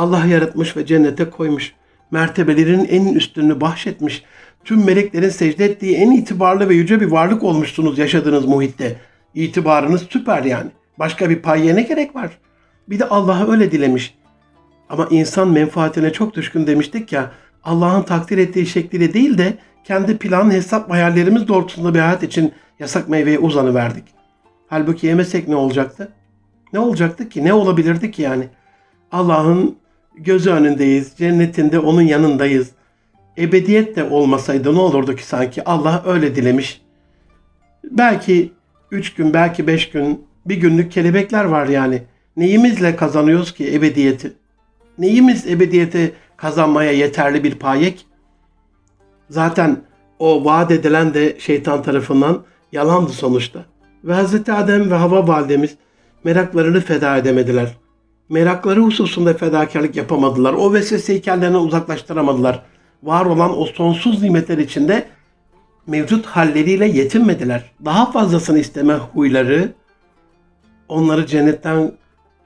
Allah 0.00 0.26
yaratmış 0.26 0.76
ve 0.76 0.86
cennete 0.86 1.30
koymuş. 1.30 1.72
Mertebelerin 2.10 2.84
en 2.84 3.14
üstünü 3.14 3.60
bahşetmiş. 3.60 4.24
Tüm 4.64 4.84
meleklerin 4.84 5.28
secde 5.28 5.64
ettiği 5.64 5.96
en 5.96 6.10
itibarlı 6.10 6.68
ve 6.68 6.74
yüce 6.74 7.00
bir 7.00 7.06
varlık 7.06 7.42
olmuşsunuz 7.42 7.98
yaşadığınız 7.98 8.44
muhitte. 8.44 8.96
İtibarınız 9.34 10.06
süper 10.10 10.44
yani. 10.44 10.70
Başka 10.98 11.30
bir 11.30 11.42
payye 11.42 11.76
ne 11.76 11.82
gerek 11.82 12.16
var? 12.16 12.30
Bir 12.88 12.98
de 12.98 13.08
Allah'a 13.08 13.52
öyle 13.52 13.72
dilemiş. 13.72 14.14
Ama 14.88 15.08
insan 15.10 15.48
menfaatine 15.48 16.12
çok 16.12 16.34
düşkün 16.34 16.66
demiştik 16.66 17.12
ya. 17.12 17.30
Allah'ın 17.64 18.02
takdir 18.02 18.38
ettiği 18.38 18.66
şekliyle 18.66 19.14
değil 19.14 19.38
de 19.38 19.54
kendi 19.84 20.18
plan, 20.18 20.50
hesap, 20.50 20.90
hayallerimiz 20.90 21.48
doğrultusunda 21.48 21.94
bir 21.94 21.98
hayat 21.98 22.22
için 22.22 22.52
yasak 22.78 23.08
meyveye 23.08 23.38
uzanı 23.38 23.74
verdik. 23.74 24.04
Halbuki 24.68 25.06
yemesek 25.06 25.48
ne 25.48 25.56
olacaktı? 25.56 26.12
Ne 26.72 26.78
olacaktı 26.78 27.28
ki? 27.28 27.44
Ne 27.44 27.52
olabilirdi 27.52 28.10
ki 28.10 28.22
yani? 28.22 28.48
Allah'ın 29.12 29.79
gözü 30.16 30.50
önündeyiz, 30.50 31.12
cennetinde 31.16 31.78
onun 31.78 32.02
yanındayız. 32.02 32.70
Ebediyet 33.38 33.96
de 33.96 34.04
olmasaydı 34.04 34.74
ne 34.74 34.78
olurdu 34.78 35.16
ki 35.16 35.26
sanki? 35.26 35.64
Allah 35.64 36.02
öyle 36.06 36.36
dilemiş. 36.36 36.82
Belki 37.84 38.52
üç 38.90 39.14
gün, 39.14 39.34
belki 39.34 39.66
beş 39.66 39.90
gün, 39.90 40.24
bir 40.46 40.56
günlük 40.56 40.92
kelebekler 40.92 41.44
var 41.44 41.66
yani. 41.66 42.02
Neyimizle 42.36 42.96
kazanıyoruz 42.96 43.54
ki 43.54 43.74
ebediyeti? 43.74 44.32
Neyimiz 44.98 45.46
ebediyeti 45.46 46.12
kazanmaya 46.36 46.92
yeterli 46.92 47.44
bir 47.44 47.54
payek? 47.54 48.06
Zaten 49.30 49.76
o 50.18 50.44
vaat 50.44 50.70
edilen 50.70 51.14
de 51.14 51.40
şeytan 51.40 51.82
tarafından 51.82 52.42
yalandı 52.72 53.10
sonuçta. 53.10 53.64
Ve 54.04 54.14
Hz. 54.14 54.34
Adem 54.34 54.90
ve 54.90 54.94
Hava 54.94 55.28
validemiz 55.28 55.76
meraklarını 56.24 56.80
feda 56.80 57.16
edemediler. 57.16 57.79
Merakları 58.30 58.80
hususunda 58.80 59.34
fedakarlık 59.34 59.96
yapamadılar. 59.96 60.52
O 60.52 60.72
vesveseyi 60.72 61.20
kendilerine 61.20 61.56
uzaklaştıramadılar. 61.56 62.62
Var 63.02 63.26
olan 63.26 63.58
o 63.58 63.66
sonsuz 63.66 64.22
nimetler 64.22 64.58
içinde 64.58 65.06
mevcut 65.86 66.26
halleriyle 66.26 66.86
yetinmediler. 66.86 67.70
Daha 67.84 68.12
fazlasını 68.12 68.58
isteme 68.58 68.94
huyları 68.94 69.72
onları 70.88 71.26
cennetten 71.26 71.92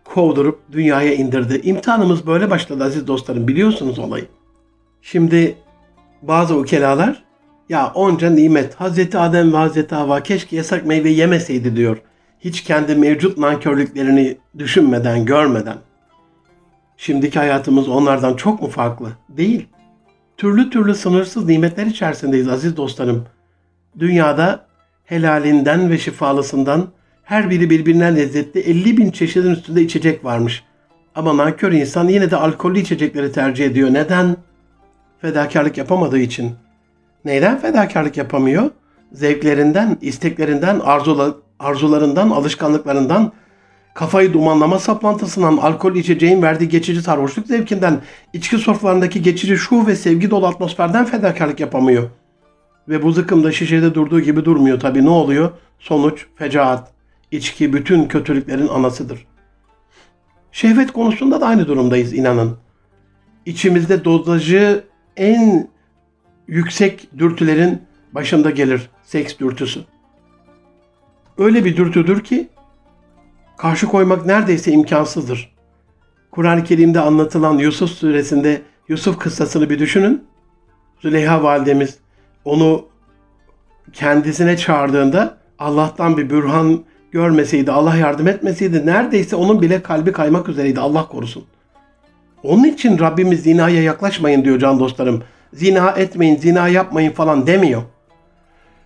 kovdurup 0.05 0.73
dünyaya 0.73 1.15
indirdi. 1.15 1.61
İmtihanımız 1.65 2.27
böyle 2.27 2.51
başladı 2.51 2.85
aziz 2.85 3.07
dostlarım 3.07 3.49
biliyorsunuz 3.49 3.99
olayı. 3.99 4.25
Şimdi 5.03 5.57
bazı 6.23 6.57
ukelalar 6.57 7.25
ya 7.69 7.93
onca 7.95 8.31
nimet 8.31 8.75
Hazreti 8.75 9.19
Adem 9.19 9.53
ve 9.53 9.57
Hazreti 9.57 9.95
Hava 9.95 10.23
keşke 10.23 10.57
yasak 10.57 10.87
meyve 10.87 11.11
yemeseydi 11.11 11.77
diyor. 11.77 12.03
Hiç 12.45 12.65
kendi 12.65 12.95
mevcut 12.95 13.39
nankörlüklerini 13.39 14.37
düşünmeden, 14.59 15.25
görmeden. 15.25 15.77
Şimdiki 16.97 17.39
hayatımız 17.39 17.89
onlardan 17.89 18.35
çok 18.35 18.63
mu 18.63 18.69
farklı? 18.69 19.09
Değil. 19.29 19.67
Türlü 20.37 20.71
türlü 20.71 20.95
sınırsız 20.95 21.47
nimetler 21.47 21.87
içerisindeyiz 21.87 22.49
aziz 22.49 22.77
dostlarım. 22.77 23.27
Dünyada 23.99 24.67
helalinden 25.05 25.91
ve 25.91 25.99
şifalısından 25.99 26.89
her 27.23 27.51
biri 27.51 27.71
birbirinden 27.71 28.17
lezzetli 28.17 28.61
50 28.61 28.97
bin 28.97 29.11
çeşidin 29.11 29.51
üstünde 29.51 29.83
içecek 29.83 30.25
varmış. 30.25 30.65
Ama 31.15 31.37
nankör 31.37 31.73
insan 31.73 32.09
yine 32.09 32.31
de 32.31 32.37
alkollü 32.37 32.79
içecekleri 32.79 33.33
tercih 33.33 33.67
ediyor. 33.67 33.93
Neden? 33.93 34.37
Fedakarlık 35.21 35.79
yapamadığı 35.79 36.19
için. 36.19 36.53
Neyden 37.25 37.59
fedakarlık 37.59 38.17
yapamıyor? 38.17 38.71
Zevklerinden, 39.13 39.99
isteklerinden, 40.01 40.81
arzula, 40.81 41.44
arzularından, 41.59 42.31
alışkanlıklarından, 42.31 43.33
kafayı 43.95 44.33
dumanlama 44.33 44.79
saplantısından, 44.79 45.57
alkol 45.57 45.95
içeceğin 45.95 46.43
verdiği 46.43 46.69
geçici 46.69 47.03
sarhoşluk 47.03 47.47
zevkinden, 47.47 48.01
içki 48.33 48.59
sofralarındaki 48.59 49.23
geçici 49.23 49.57
şu 49.57 49.87
ve 49.87 49.97
sevgi 49.97 50.31
dolu 50.31 50.47
atmosferden 50.47 51.05
fedakarlık 51.05 51.61
yapamıyor. 51.61 52.11
Ve 52.89 53.03
bu 53.03 53.13
zıkkımda 53.13 53.53
şişede 53.53 53.95
durduğu 53.95 54.21
gibi 54.21 54.45
durmuyor 54.45 54.81
tabi 54.81 55.05
ne 55.05 55.11
oluyor? 55.11 55.51
Sonuç, 55.79 56.27
fecaat. 56.37 56.91
İçki 57.31 57.73
bütün 57.73 58.09
kötülüklerin 58.09 58.69
anasıdır. 58.69 59.27
Şehvet 60.53 60.93
konusunda 60.93 61.41
da 61.41 61.47
aynı 61.47 61.67
durumdayız 61.67 62.13
inanın. 62.13 62.57
İçimizde 63.47 64.05
dozajı 64.05 64.85
en 65.17 65.69
yüksek 66.49 67.09
dürtülerin 67.19 67.83
başında 68.13 68.51
gelir 68.51 68.91
seks 69.03 69.39
dürtüsü. 69.39 69.81
Öyle 71.39 71.65
bir 71.65 71.77
dürtüdür 71.77 72.25
ki 72.25 72.49
karşı 73.57 73.87
koymak 73.87 74.27
neredeyse 74.27 74.73
imkansızdır. 74.73 75.55
Kur'an-ı 76.31 76.65
Kerim'de 76.65 77.01
anlatılan 77.01 77.59
Yusuf 77.59 77.91
suresinde 77.91 78.63
Yusuf 78.89 79.19
kıssasını 79.19 79.71
bir 79.71 79.79
düşünün. 79.79 80.25
Züleyha 81.01 81.43
validemiz 81.43 81.99
onu 82.45 82.87
kendisine 83.93 84.57
çağırdığında 84.57 85.39
Allah'tan 85.59 86.17
bir 86.17 86.31
bürhan 86.31 86.85
görmeseydi, 87.13 87.73
Allah 87.73 87.97
yardım 87.97 88.29
etmeseydi 88.29 88.87
neredeyse 88.87 89.37
onun 89.37 89.63
bile 89.63 89.83
kalbi 89.83 90.13
kaymak 90.13 90.49
üzereydi. 90.49 90.81
Allah 90.81 91.09
korusun. 91.09 91.45
Onun 92.43 92.65
için 92.65 92.99
Rabbimiz 92.99 93.43
zinaya 93.43 93.83
yaklaşmayın 93.83 94.45
diyor 94.45 94.59
can 94.59 94.81
dostlarım. 94.81 95.23
Zina 95.53 95.91
etmeyin, 95.91 96.37
zina 96.37 96.69
yapmayın 96.69 97.11
falan 97.13 97.47
demiyor. 97.47 97.83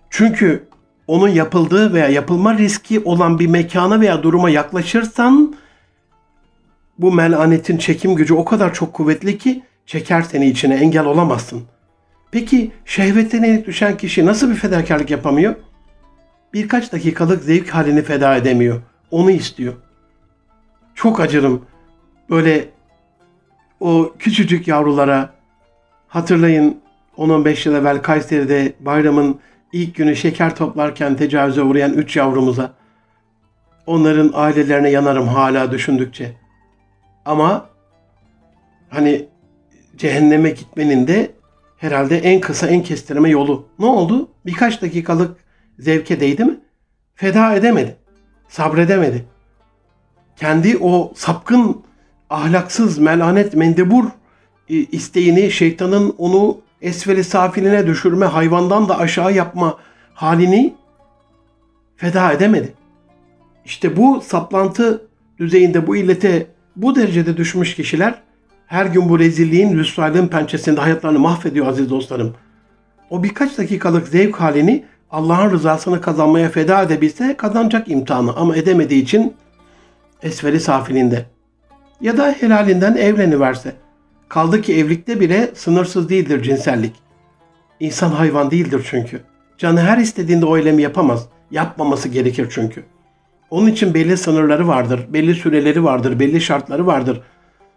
Çünkü 0.09 0.68
onun 1.09 1.27
yapıldığı 1.27 1.93
veya 1.93 2.07
yapılma 2.09 2.57
riski 2.57 2.99
olan 2.99 3.39
bir 3.39 3.47
mekana 3.47 4.01
veya 4.01 4.23
duruma 4.23 4.49
yaklaşırsan 4.49 5.55
bu 6.99 7.11
melanetin 7.11 7.77
çekim 7.77 8.15
gücü 8.15 8.33
o 8.33 8.45
kadar 8.45 8.73
çok 8.73 8.93
kuvvetli 8.93 9.37
ki 9.37 9.63
çeker 9.85 10.21
seni 10.21 10.47
içine 10.47 10.75
engel 10.75 11.05
olamazsın. 11.05 11.63
Peki 12.31 12.71
şehvetine 12.85 13.47
yenik 13.47 13.67
düşen 13.67 13.97
kişi 13.97 14.25
nasıl 14.25 14.49
bir 14.49 14.55
fedakarlık 14.55 15.09
yapamıyor? 15.09 15.55
Birkaç 16.53 16.93
dakikalık 16.93 17.43
zevk 17.43 17.69
halini 17.69 18.01
feda 18.01 18.35
edemiyor. 18.35 18.81
Onu 19.11 19.31
istiyor. 19.31 19.73
Çok 20.95 21.19
acırım. 21.19 21.65
Böyle 22.29 22.69
o 23.79 24.13
küçücük 24.19 24.67
yavrulara 24.67 25.33
hatırlayın 26.07 26.77
10-15 27.17 27.69
yıl 27.69 27.75
evvel 27.75 28.01
Kayseri'de 28.01 28.73
bayramın 28.79 29.39
ilk 29.73 29.95
günü 29.95 30.15
şeker 30.15 30.55
toplarken 30.55 31.15
tecavüze 31.15 31.61
uğrayan 31.61 31.93
3 31.93 32.15
yavrumuza. 32.15 32.73
Onların 33.85 34.31
ailelerine 34.33 34.89
yanarım 34.89 35.27
hala 35.27 35.71
düşündükçe. 35.71 36.35
Ama 37.25 37.69
hani 38.89 39.25
cehenneme 39.97 40.49
gitmenin 40.49 41.07
de 41.07 41.31
herhalde 41.77 42.17
en 42.17 42.41
kısa 42.41 42.67
en 42.67 42.83
kestirme 42.83 43.29
yolu. 43.29 43.67
Ne 43.79 43.85
oldu? 43.85 44.29
Birkaç 44.45 44.81
dakikalık 44.81 45.37
zevke 45.79 46.19
değdi 46.19 46.45
mi? 46.45 46.59
Feda 47.15 47.55
edemedi. 47.55 47.95
Sabredemedi. 48.47 49.25
Kendi 50.35 50.77
o 50.77 51.13
sapkın, 51.15 51.81
ahlaksız, 52.29 52.97
melanet, 52.97 53.53
mendebur 53.53 54.05
e, 54.69 54.75
isteğini, 54.75 55.51
şeytanın 55.51 56.15
onu 56.17 56.61
esveli 56.81 57.23
safiline 57.23 57.87
düşürme, 57.87 58.25
hayvandan 58.25 58.89
da 58.89 58.99
aşağı 58.99 59.33
yapma 59.33 59.77
halini 60.13 60.73
feda 61.97 62.31
edemedi. 62.31 62.73
İşte 63.65 63.97
bu 63.97 64.21
saplantı 64.21 65.07
düzeyinde 65.39 65.87
bu 65.87 65.95
illete 65.95 66.47
bu 66.75 66.95
derecede 66.95 67.37
düşmüş 67.37 67.75
kişiler 67.75 68.21
her 68.67 68.85
gün 68.85 69.09
bu 69.09 69.19
rezilliğin, 69.19 69.77
rüsvalığın 69.77 70.27
pençesinde 70.27 70.81
hayatlarını 70.81 71.19
mahvediyor 71.19 71.67
aziz 71.67 71.89
dostlarım. 71.89 72.35
O 73.09 73.23
birkaç 73.23 73.57
dakikalık 73.57 74.07
zevk 74.07 74.35
halini 74.35 74.85
Allah'ın 75.11 75.51
rızasını 75.51 76.01
kazanmaya 76.01 76.49
feda 76.49 76.81
edebilse 76.81 77.37
kazanacak 77.37 77.89
imtihanı 77.89 78.35
ama 78.35 78.55
edemediği 78.55 79.03
için 79.03 79.33
esveli 80.23 80.59
safilinde. 80.59 81.25
Ya 82.01 82.17
da 82.17 82.35
helalinden 82.39 82.95
evleniverse. 82.95 83.75
Kaldı 84.29 84.61
ki 84.61 84.77
evlilikte 84.77 85.19
bile 85.19 85.49
sınırsız 85.53 86.09
değildir 86.09 86.43
cinsellik. 86.43 86.93
İnsan 87.79 88.09
hayvan 88.09 88.51
değildir 88.51 88.87
çünkü. 88.89 89.21
Canı 89.57 89.81
her 89.81 89.97
istediğinde 89.97 90.45
o 90.45 90.57
eylemi 90.57 90.81
yapamaz. 90.81 91.27
Yapmaması 91.51 92.09
gerekir 92.09 92.47
çünkü. 92.49 92.83
Onun 93.49 93.67
için 93.67 93.93
belli 93.93 94.17
sınırları 94.17 94.67
vardır, 94.67 95.07
belli 95.09 95.35
süreleri 95.35 95.83
vardır, 95.83 96.19
belli 96.19 96.41
şartları 96.41 96.87
vardır. 96.87 97.21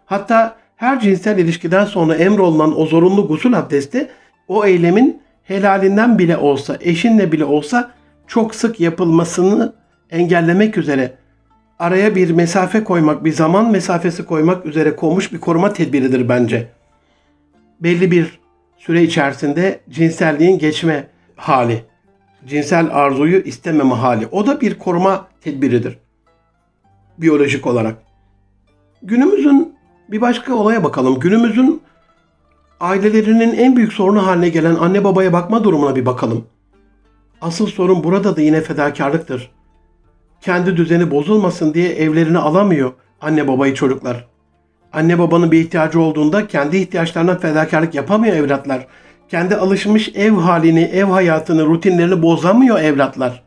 Hatta 0.05 0.55
her 0.75 0.99
cinsel 0.99 1.37
ilişkiden 1.37 1.85
sonra 1.85 2.15
emrolunan 2.15 2.79
o 2.79 2.85
zorunlu 2.85 3.27
gusül 3.27 3.57
abdesti 3.57 4.09
o 4.47 4.65
eylemin 4.65 5.21
helalinden 5.43 6.19
bile 6.19 6.37
olsa, 6.37 6.77
eşinle 6.81 7.31
bile 7.31 7.45
olsa 7.45 7.91
çok 8.27 8.55
sık 8.55 8.79
yapılmasını 8.79 9.73
engellemek 10.11 10.77
üzere 10.77 11.13
araya 11.83 12.15
bir 12.15 12.31
mesafe 12.31 12.83
koymak, 12.83 13.25
bir 13.25 13.31
zaman 13.31 13.71
mesafesi 13.71 14.25
koymak 14.25 14.65
üzere 14.65 14.95
konmuş 14.95 15.33
bir 15.33 15.39
koruma 15.39 15.73
tedbiridir 15.73 16.29
bence. 16.29 16.69
Belli 17.79 18.11
bir 18.11 18.39
süre 18.77 19.03
içerisinde 19.03 19.79
cinselliğin 19.89 20.59
geçme 20.59 21.07
hali, 21.35 21.83
cinsel 22.45 22.89
arzuyu 22.91 23.37
istememe 23.39 23.95
hali. 23.95 24.27
O 24.31 24.47
da 24.47 24.61
bir 24.61 24.79
koruma 24.79 25.27
tedbiridir. 25.41 25.97
Biyolojik 27.17 27.67
olarak. 27.67 27.95
Günümüzün 29.01 29.75
bir 30.11 30.21
başka 30.21 30.53
olaya 30.53 30.83
bakalım. 30.83 31.19
Günümüzün 31.19 31.81
ailelerinin 32.79 33.57
en 33.57 33.75
büyük 33.75 33.93
sorunu 33.93 34.27
haline 34.27 34.49
gelen 34.49 34.75
anne 34.75 35.03
babaya 35.03 35.33
bakma 35.33 35.63
durumuna 35.63 35.95
bir 35.95 36.05
bakalım. 36.05 36.45
Asıl 37.41 37.67
sorun 37.67 38.03
burada 38.03 38.35
da 38.35 38.41
yine 38.41 38.61
fedakarlıktır. 38.61 39.51
Kendi 40.43 40.77
düzeni 40.77 41.11
bozulmasın 41.11 41.73
diye 41.73 41.89
evlerini 41.89 42.37
alamıyor 42.37 42.91
anne 43.21 43.47
babayı 43.47 43.73
çocuklar. 43.73 44.27
Anne 44.93 45.19
babanın 45.19 45.51
bir 45.51 45.59
ihtiyacı 45.59 45.99
olduğunda 45.99 46.47
kendi 46.47 46.77
ihtiyaçlarına 46.77 47.37
fedakarlık 47.37 47.95
yapamıyor 47.95 48.35
evlatlar. 48.35 48.87
Kendi 49.29 49.55
alışmış 49.55 50.11
ev 50.15 50.31
halini, 50.31 50.81
ev 50.81 51.05
hayatını, 51.05 51.65
rutinlerini 51.65 52.21
bozamıyor 52.21 52.79
evlatlar. 52.79 53.43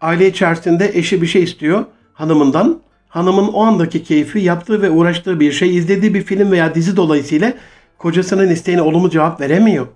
Aile 0.00 0.26
içerisinde 0.26 0.90
eşi 0.94 1.22
bir 1.22 1.26
şey 1.26 1.42
istiyor 1.42 1.84
hanımından. 2.12 2.80
Hanımın 3.08 3.48
o 3.48 3.64
andaki 3.64 4.04
keyfi 4.04 4.40
yaptığı 4.40 4.82
ve 4.82 4.90
uğraştığı 4.90 5.40
bir 5.40 5.52
şey, 5.52 5.76
izlediği 5.76 6.14
bir 6.14 6.22
film 6.22 6.50
veya 6.50 6.74
dizi 6.74 6.96
dolayısıyla 6.96 7.52
kocasının 7.98 8.50
isteğine 8.50 8.82
olumlu 8.82 9.10
cevap 9.10 9.40
veremiyor. 9.40 9.86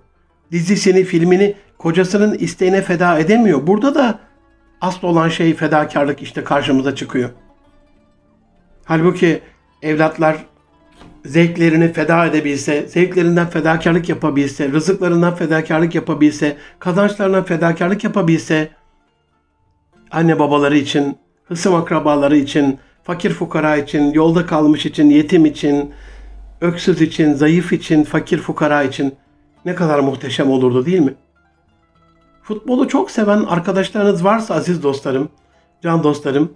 Dizisini, 0.51 1.03
filmini 1.03 1.55
kocasının 1.77 2.37
isteğine 2.37 2.81
feda 2.81 3.19
edemiyor. 3.19 3.67
Burada 3.67 3.95
da 3.95 4.19
asıl 4.81 5.07
olan 5.07 5.29
şey 5.29 5.53
fedakarlık 5.53 6.21
işte 6.21 6.43
karşımıza 6.43 6.95
çıkıyor. 6.95 7.29
Halbuki 8.85 9.41
evlatlar 9.81 10.37
zevklerini 11.25 11.93
feda 11.93 12.25
edebilse, 12.25 12.87
zevklerinden 12.87 13.49
fedakarlık 13.49 14.09
yapabilse, 14.09 14.71
rızıklarından 14.71 15.35
fedakarlık 15.35 15.95
yapabilse, 15.95 16.57
kazançlarından 16.79 17.43
fedakarlık 17.43 18.03
yapabilse, 18.03 18.69
anne 20.11 20.39
babaları 20.39 20.77
için, 20.77 21.17
hısım 21.45 21.75
akrabaları 21.75 22.37
için, 22.37 22.79
fakir 23.03 23.31
fukara 23.31 23.77
için, 23.77 24.13
yolda 24.13 24.45
kalmış 24.45 24.85
için, 24.85 25.09
yetim 25.09 25.45
için, 25.45 25.93
öksüz 26.61 27.01
için, 27.01 27.33
zayıf 27.33 27.73
için, 27.73 28.03
fakir 28.03 28.37
fukara 28.37 28.83
için 28.83 29.15
ne 29.65 29.75
kadar 29.75 29.99
muhteşem 29.99 30.49
olurdu 30.49 30.85
değil 30.85 30.99
mi? 30.99 31.13
Futbolu 32.47 32.87
çok 32.87 33.11
seven 33.11 33.43
arkadaşlarınız 33.43 34.23
varsa 34.23 34.55
aziz 34.55 34.83
dostlarım, 34.83 35.29
can 35.81 36.03
dostlarım, 36.03 36.53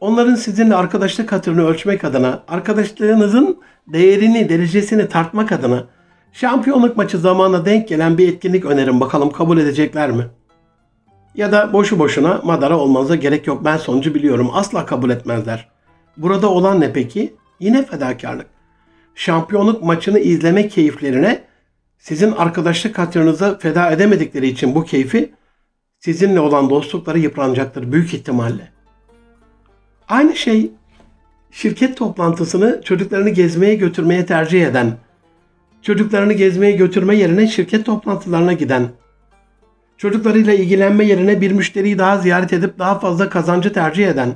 onların 0.00 0.34
sizinle 0.34 0.74
arkadaşlık 0.74 1.32
hatırını 1.32 1.66
ölçmek 1.66 2.04
adına, 2.04 2.42
arkadaşlığınızın 2.48 3.58
değerini, 3.86 4.48
derecesini 4.48 5.08
tartmak 5.08 5.52
adına 5.52 5.84
şampiyonluk 6.32 6.96
maçı 6.96 7.18
zamanına 7.18 7.64
denk 7.64 7.88
gelen 7.88 8.18
bir 8.18 8.28
etkinlik 8.28 8.64
önerin 8.64 9.00
bakalım 9.00 9.30
kabul 9.30 9.58
edecekler 9.58 10.10
mi? 10.10 10.26
Ya 11.34 11.52
da 11.52 11.72
boşu 11.72 11.98
boşuna 11.98 12.40
madara 12.44 12.78
olmanıza 12.78 13.16
gerek 13.16 13.46
yok 13.46 13.64
ben 13.64 13.76
sonucu 13.76 14.14
biliyorum 14.14 14.50
asla 14.52 14.86
kabul 14.86 15.10
etmezler. 15.10 15.68
Burada 16.16 16.50
olan 16.50 16.80
ne 16.80 16.92
peki? 16.92 17.34
Yine 17.60 17.86
fedakarlık. 17.86 18.46
Şampiyonluk 19.14 19.82
maçını 19.82 20.18
izleme 20.18 20.68
keyiflerine 20.68 21.44
sizin 21.98 22.32
arkadaşlık 22.32 22.98
hatırınıza 22.98 23.58
feda 23.58 23.90
edemedikleri 23.90 24.46
için 24.46 24.74
bu 24.74 24.84
keyfi 24.84 25.32
sizinle 25.98 26.40
olan 26.40 26.70
dostlukları 26.70 27.18
yıpranacaktır 27.18 27.92
büyük 27.92 28.14
ihtimalle. 28.14 28.72
Aynı 30.08 30.36
şey 30.36 30.70
şirket 31.50 31.96
toplantısını 31.96 32.80
çocuklarını 32.84 33.30
gezmeye 33.30 33.74
götürmeye 33.74 34.26
tercih 34.26 34.66
eden, 34.66 34.96
çocuklarını 35.82 36.32
gezmeye 36.32 36.72
götürme 36.72 37.16
yerine 37.16 37.46
şirket 37.46 37.86
toplantılarına 37.86 38.52
giden, 38.52 38.88
çocuklarıyla 39.96 40.52
ilgilenme 40.52 41.04
yerine 41.04 41.40
bir 41.40 41.52
müşteriyi 41.52 41.98
daha 41.98 42.18
ziyaret 42.18 42.52
edip 42.52 42.78
daha 42.78 42.98
fazla 42.98 43.28
kazancı 43.28 43.72
tercih 43.72 44.08
eden, 44.08 44.34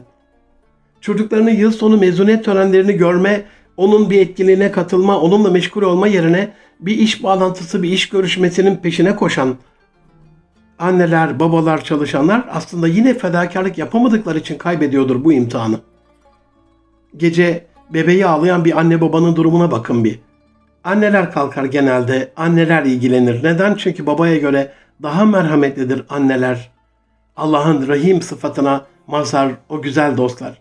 çocuklarını 1.00 1.50
yıl 1.50 1.72
sonu 1.72 1.96
mezuniyet 1.96 2.44
törenlerini 2.44 2.92
görme, 2.92 3.44
onun 3.76 4.10
bir 4.10 4.20
etkinliğine 4.20 4.72
katılma, 4.72 5.20
onunla 5.20 5.50
meşgul 5.50 5.82
olma 5.82 6.06
yerine 6.08 6.52
bir 6.80 6.98
iş 6.98 7.22
bağlantısı, 7.22 7.82
bir 7.82 7.92
iş 7.92 8.08
görüşmesinin 8.08 8.76
peşine 8.76 9.16
koşan 9.16 9.56
anneler, 10.80 11.40
babalar, 11.40 11.84
çalışanlar 11.84 12.44
aslında 12.50 12.88
yine 12.88 13.14
fedakarlık 13.14 13.78
yapamadıkları 13.78 14.38
için 14.38 14.58
kaybediyordur 14.58 15.24
bu 15.24 15.32
imtihanı. 15.32 15.80
Gece 17.16 17.66
bebeği 17.90 18.26
ağlayan 18.26 18.64
bir 18.64 18.78
anne 18.78 19.00
babanın 19.00 19.36
durumuna 19.36 19.70
bakın 19.70 20.04
bir. 20.04 20.18
Anneler 20.84 21.32
kalkar 21.32 21.64
genelde, 21.64 22.32
anneler 22.36 22.84
ilgilenir. 22.84 23.44
Neden? 23.44 23.74
Çünkü 23.74 24.06
babaya 24.06 24.36
göre 24.36 24.72
daha 25.02 25.24
merhametlidir 25.24 26.04
anneler. 26.08 26.70
Allah'ın 27.36 27.88
rahim 27.88 28.22
sıfatına 28.22 28.86
mazhar 29.06 29.52
o 29.68 29.82
güzel 29.82 30.16
dostlar. 30.16 30.60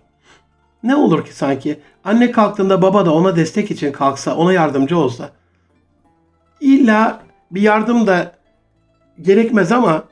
Ne 0.83 0.95
olur 0.95 1.25
ki 1.25 1.35
sanki 1.35 1.79
anne 2.03 2.31
kalktığında 2.31 2.81
baba 2.81 3.05
da 3.05 3.13
ona 3.13 3.35
destek 3.35 3.71
için 3.71 3.91
kalksa, 3.91 4.35
ona 4.35 4.53
yardımcı 4.53 4.97
olsa. 4.97 5.29
İlla 6.61 7.21
bir 7.51 7.61
yardım 7.61 8.07
da 8.07 8.31
gerekmez 9.21 9.71
ama 9.71 10.03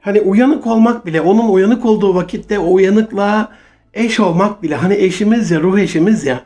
hani 0.00 0.20
uyanık 0.20 0.66
olmak 0.66 1.06
bile, 1.06 1.20
onun 1.20 1.48
uyanık 1.48 1.84
olduğu 1.84 2.14
vakitte 2.14 2.58
o 2.58 2.74
uyanıklığa 2.74 3.48
eş 3.94 4.20
olmak 4.20 4.62
bile, 4.62 4.76
hani 4.76 4.94
eşimiz 4.94 5.50
ya, 5.50 5.60
ruh 5.60 5.78
eşimiz 5.78 6.24
ya. 6.24 6.40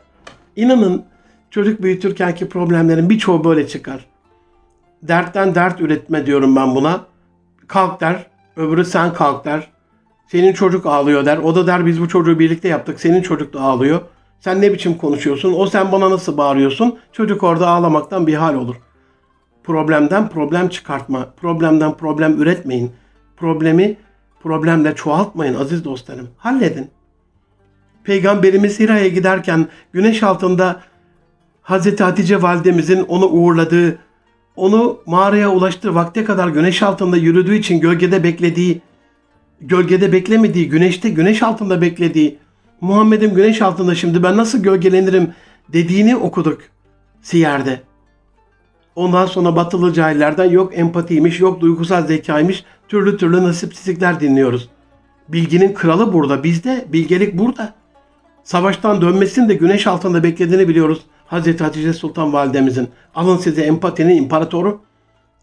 İnanın 0.55 1.03
çocuk 1.51 1.81
büyütürkenki 1.81 2.49
problemlerin 2.49 3.09
birçoğu 3.09 3.43
böyle 3.43 3.67
çıkar. 3.67 4.05
Dertten 5.03 5.55
dert 5.55 5.81
üretme 5.81 6.25
diyorum 6.25 6.55
ben 6.55 6.75
buna. 6.75 7.01
Kalk 7.67 8.01
der, 8.01 8.25
öbürü 8.55 8.85
sen 8.85 9.13
kalk 9.13 9.45
der. 9.45 9.67
Senin 10.27 10.53
çocuk 10.53 10.85
ağlıyor 10.85 11.25
der. 11.25 11.37
O 11.37 11.55
da 11.55 11.67
der 11.67 11.85
biz 11.85 12.01
bu 12.01 12.07
çocuğu 12.07 12.39
birlikte 12.39 12.67
yaptık. 12.67 12.99
Senin 12.99 13.21
çocuk 13.21 13.53
da 13.53 13.61
ağlıyor. 13.61 14.01
Sen 14.39 14.61
ne 14.61 14.73
biçim 14.73 14.97
konuşuyorsun? 14.97 15.53
O 15.53 15.67
sen 15.67 15.91
bana 15.91 16.09
nasıl 16.09 16.37
bağırıyorsun? 16.37 16.99
Çocuk 17.11 17.43
orada 17.43 17.67
ağlamaktan 17.67 18.27
bir 18.27 18.33
hal 18.33 18.55
olur. 18.55 18.75
Problemden 19.63 20.29
problem 20.29 20.69
çıkartma. 20.69 21.33
Problemden 21.41 21.97
problem 21.97 22.41
üretmeyin. 22.41 22.91
Problemi 23.37 23.97
problemle 24.43 24.95
çoğaltmayın 24.95 25.53
aziz 25.53 25.85
dostlarım. 25.85 26.27
Halledin. 26.37 26.89
Peygamberimiz 28.03 28.79
Hira'ya 28.79 29.07
giderken 29.07 29.67
güneş 29.93 30.23
altında 30.23 30.81
Hazreti 31.61 32.03
Hatice 32.03 32.41
validemizin 32.41 33.03
onu 33.03 33.25
uğurladığı, 33.25 33.99
onu 34.55 34.99
mağaraya 35.05 35.51
ulaştığı 35.51 35.95
vakte 35.95 36.23
kadar 36.23 36.47
güneş 36.47 36.83
altında 36.83 37.17
yürüdüğü 37.17 37.55
için 37.55 37.79
gölgede 37.79 38.23
beklediği, 38.23 38.81
gölgede 39.61 40.11
beklemediği, 40.11 40.69
güneşte 40.69 41.09
güneş 41.09 41.43
altında 41.43 41.81
beklediği, 41.81 42.39
Muhammed'im 42.81 43.33
güneş 43.33 43.61
altında 43.61 43.95
şimdi 43.95 44.23
ben 44.23 44.37
nasıl 44.37 44.63
gölgelenirim 44.63 45.33
dediğini 45.69 46.15
okuduk 46.15 46.61
Siyer'de. 47.21 47.81
Ondan 48.95 49.25
sonra 49.25 49.55
batılı 49.55 49.93
cahillerden 49.93 50.49
yok 50.49 50.77
empatiymiş, 50.77 51.39
yok 51.39 51.61
duygusal 51.61 52.07
zekaymış, 52.07 52.63
türlü 52.87 53.17
türlü 53.17 53.43
nasipsizlikler 53.43 54.19
dinliyoruz. 54.19 54.69
Bilginin 55.29 55.73
kralı 55.73 56.13
burada, 56.13 56.43
bizde, 56.43 56.85
bilgelik 56.93 57.37
burada. 57.37 57.73
Savaştan 58.43 59.01
dönmesini 59.01 59.49
de 59.49 59.53
güneş 59.53 59.87
altında 59.87 60.23
beklediğini 60.23 60.67
biliyoruz. 60.67 61.01
Hazreti 61.25 61.63
Hatice 61.63 61.93
Sultan 61.93 62.33
Validemizin. 62.33 62.89
Alın 63.15 63.37
size 63.37 63.61
empatinin 63.61 64.17
imparatoru. 64.17 64.81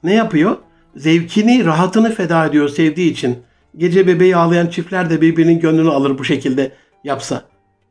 Ne 0.03 0.15
yapıyor? 0.15 0.57
Zevkini, 0.97 1.65
rahatını 1.65 2.15
feda 2.15 2.47
ediyor 2.47 2.69
sevdiği 2.69 3.13
için. 3.13 3.39
Gece 3.77 4.07
bebeği 4.07 4.37
ağlayan 4.37 4.67
çiftler 4.67 5.11
de 5.11 5.21
birbirinin 5.21 5.61
gönlünü 5.61 5.91
alır 5.91 6.19
bu 6.19 6.25
şekilde 6.25 6.73
yapsa. 7.07 7.43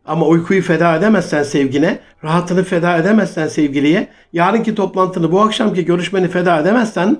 Ama 0.06 0.26
uykuyu 0.26 0.62
feda 0.62 0.96
edemezsen 0.96 1.44
sevgine, 1.44 2.00
rahatını 2.24 2.64
feda 2.64 2.98
edemezsen 2.98 3.48
sevgiliye, 3.48 4.08
yarınki 4.34 4.76
toplantını, 4.76 5.32
bu 5.32 5.42
akşamki 5.42 5.86
görüşmeni 5.86 6.28
feda 6.28 6.60
edemezsen 6.60 7.18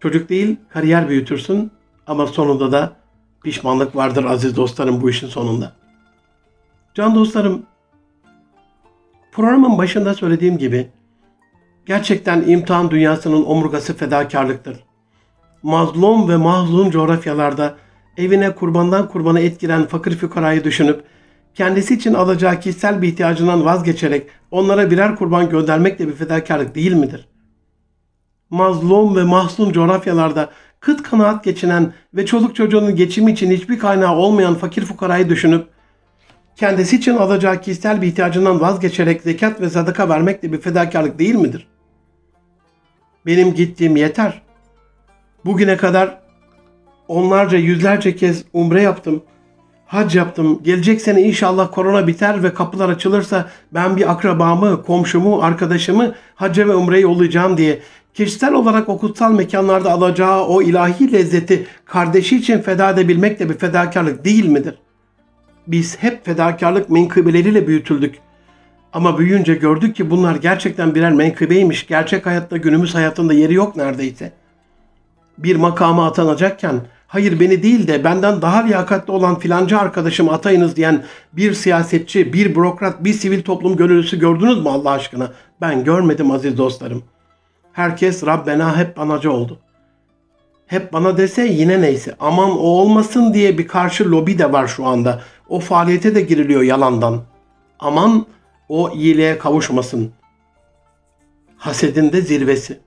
çocuk 0.00 0.28
değil 0.28 0.56
kariyer 0.68 1.08
büyütürsün 1.08 1.70
ama 2.06 2.26
sonunda 2.26 2.72
da 2.72 2.92
pişmanlık 3.44 3.96
vardır 3.96 4.24
aziz 4.24 4.56
dostlarım 4.56 5.02
bu 5.02 5.10
işin 5.10 5.28
sonunda. 5.28 5.72
Can 6.94 7.14
dostlarım, 7.14 7.62
programın 9.32 9.78
başında 9.78 10.14
söylediğim 10.14 10.58
gibi 10.58 10.88
gerçekten 11.86 12.42
imtihan 12.46 12.90
dünyasının 12.90 13.44
omurgası 13.44 13.96
fedakarlıktır. 13.96 14.76
Mazlum 15.62 16.28
ve 16.28 16.36
mahzun 16.36 16.90
coğrafyalarda 16.90 17.74
evine 18.18 18.54
kurbandan 18.54 19.08
kurbana 19.08 19.40
et 19.40 19.60
giren 19.60 19.86
fakir 19.86 20.16
fükarayı 20.16 20.64
düşünüp 20.64 21.02
kendisi 21.54 21.94
için 21.94 22.14
alacağı 22.14 22.60
kişisel 22.60 23.02
bir 23.02 23.08
ihtiyacından 23.08 23.64
vazgeçerek 23.64 24.26
onlara 24.50 24.90
birer 24.90 25.16
kurban 25.16 25.50
göndermek 25.50 25.98
de 25.98 26.08
bir 26.08 26.12
fedakarlık 26.12 26.74
değil 26.74 26.92
midir? 26.92 27.28
Mazlum 28.50 29.16
ve 29.16 29.24
mahzun 29.24 29.72
coğrafyalarda 29.72 30.50
kıt 30.80 31.02
kanaat 31.02 31.44
geçinen 31.44 31.92
ve 32.14 32.26
çoluk 32.26 32.56
çocuğunun 32.56 32.96
geçimi 32.96 33.32
için 33.32 33.50
hiçbir 33.50 33.78
kaynağı 33.78 34.16
olmayan 34.16 34.54
fakir 34.54 34.84
fukarayı 34.84 35.28
düşünüp 35.28 35.66
kendisi 36.56 36.96
için 36.96 37.16
alacağı 37.16 37.60
kişisel 37.60 38.02
bir 38.02 38.06
ihtiyacından 38.06 38.60
vazgeçerek 38.60 39.22
zekat 39.22 39.60
ve 39.60 39.70
sadaka 39.70 40.08
vermek 40.08 40.42
de 40.42 40.52
bir 40.52 40.60
fedakarlık 40.60 41.18
değil 41.18 41.34
midir? 41.34 41.68
Benim 43.26 43.54
gittiğim 43.54 43.96
yeter. 43.96 44.42
Bugüne 45.44 45.76
kadar 45.76 46.17
onlarca 47.08 47.58
yüzlerce 47.58 48.16
kez 48.16 48.44
umre 48.52 48.82
yaptım. 48.82 49.22
Hac 49.86 50.16
yaptım. 50.16 50.62
Gelecek 50.62 51.00
sene 51.00 51.22
inşallah 51.22 51.72
korona 51.72 52.06
biter 52.06 52.42
ve 52.42 52.54
kapılar 52.54 52.88
açılırsa 52.88 53.50
ben 53.74 53.96
bir 53.96 54.10
akrabamı, 54.10 54.82
komşumu, 54.82 55.42
arkadaşımı 55.42 56.14
hacca 56.34 56.68
ve 56.68 56.74
umreye 56.74 57.02
yollayacağım 57.02 57.56
diye 57.56 57.78
kişisel 58.14 58.54
olarak 58.54 58.88
o 58.88 58.98
kutsal 58.98 59.32
mekanlarda 59.32 59.92
alacağı 59.92 60.44
o 60.44 60.62
ilahi 60.62 61.12
lezzeti 61.12 61.66
kardeşi 61.84 62.36
için 62.36 62.58
feda 62.58 62.90
edebilmek 62.90 63.38
de 63.38 63.48
bir 63.48 63.54
fedakarlık 63.54 64.24
değil 64.24 64.48
midir? 64.48 64.74
Biz 65.66 65.98
hep 66.02 66.24
fedakarlık 66.24 66.90
menkıbeleriyle 66.90 67.66
büyütüldük. 67.66 68.18
Ama 68.92 69.18
büyüyünce 69.18 69.54
gördük 69.54 69.96
ki 69.96 70.10
bunlar 70.10 70.36
gerçekten 70.36 70.94
birer 70.94 71.12
menkıbeymiş. 71.12 71.86
Gerçek 71.86 72.26
hayatta 72.26 72.56
günümüz 72.56 72.94
hayatında 72.94 73.32
yeri 73.34 73.54
yok 73.54 73.76
neredeyse. 73.76 74.32
Bir 75.38 75.56
makama 75.56 76.06
atanacakken 76.06 76.80
hayır 77.08 77.40
beni 77.40 77.62
değil 77.62 77.88
de 77.88 78.04
benden 78.04 78.42
daha 78.42 78.58
liyakatli 78.58 79.12
olan 79.12 79.38
filanca 79.38 79.78
arkadaşımı 79.78 80.32
atayınız 80.32 80.76
diyen 80.76 81.04
bir 81.32 81.52
siyasetçi, 81.54 82.32
bir 82.32 82.54
bürokrat, 82.54 83.04
bir 83.04 83.12
sivil 83.12 83.42
toplum 83.42 83.76
gönüllüsü 83.76 84.18
gördünüz 84.18 84.58
mü 84.58 84.68
Allah 84.68 84.90
aşkına? 84.90 85.32
Ben 85.60 85.84
görmedim 85.84 86.30
aziz 86.30 86.58
dostlarım. 86.58 87.02
Herkes 87.72 88.26
Rabbena 88.26 88.76
hep 88.76 88.96
banacı 88.96 89.32
oldu. 89.32 89.58
Hep 90.66 90.92
bana 90.92 91.16
dese 91.16 91.46
yine 91.46 91.80
neyse. 91.80 92.14
Aman 92.20 92.50
o 92.50 92.62
olmasın 92.62 93.34
diye 93.34 93.58
bir 93.58 93.68
karşı 93.68 94.10
lobi 94.10 94.38
de 94.38 94.52
var 94.52 94.66
şu 94.66 94.86
anda. 94.86 95.22
O 95.48 95.60
faaliyete 95.60 96.14
de 96.14 96.20
giriliyor 96.20 96.62
yalandan. 96.62 97.22
Aman 97.78 98.26
o 98.68 98.90
iyiliğe 98.90 99.38
kavuşmasın. 99.38 100.12
Hasedin 101.56 102.12
de 102.12 102.20
zirvesi. 102.20 102.80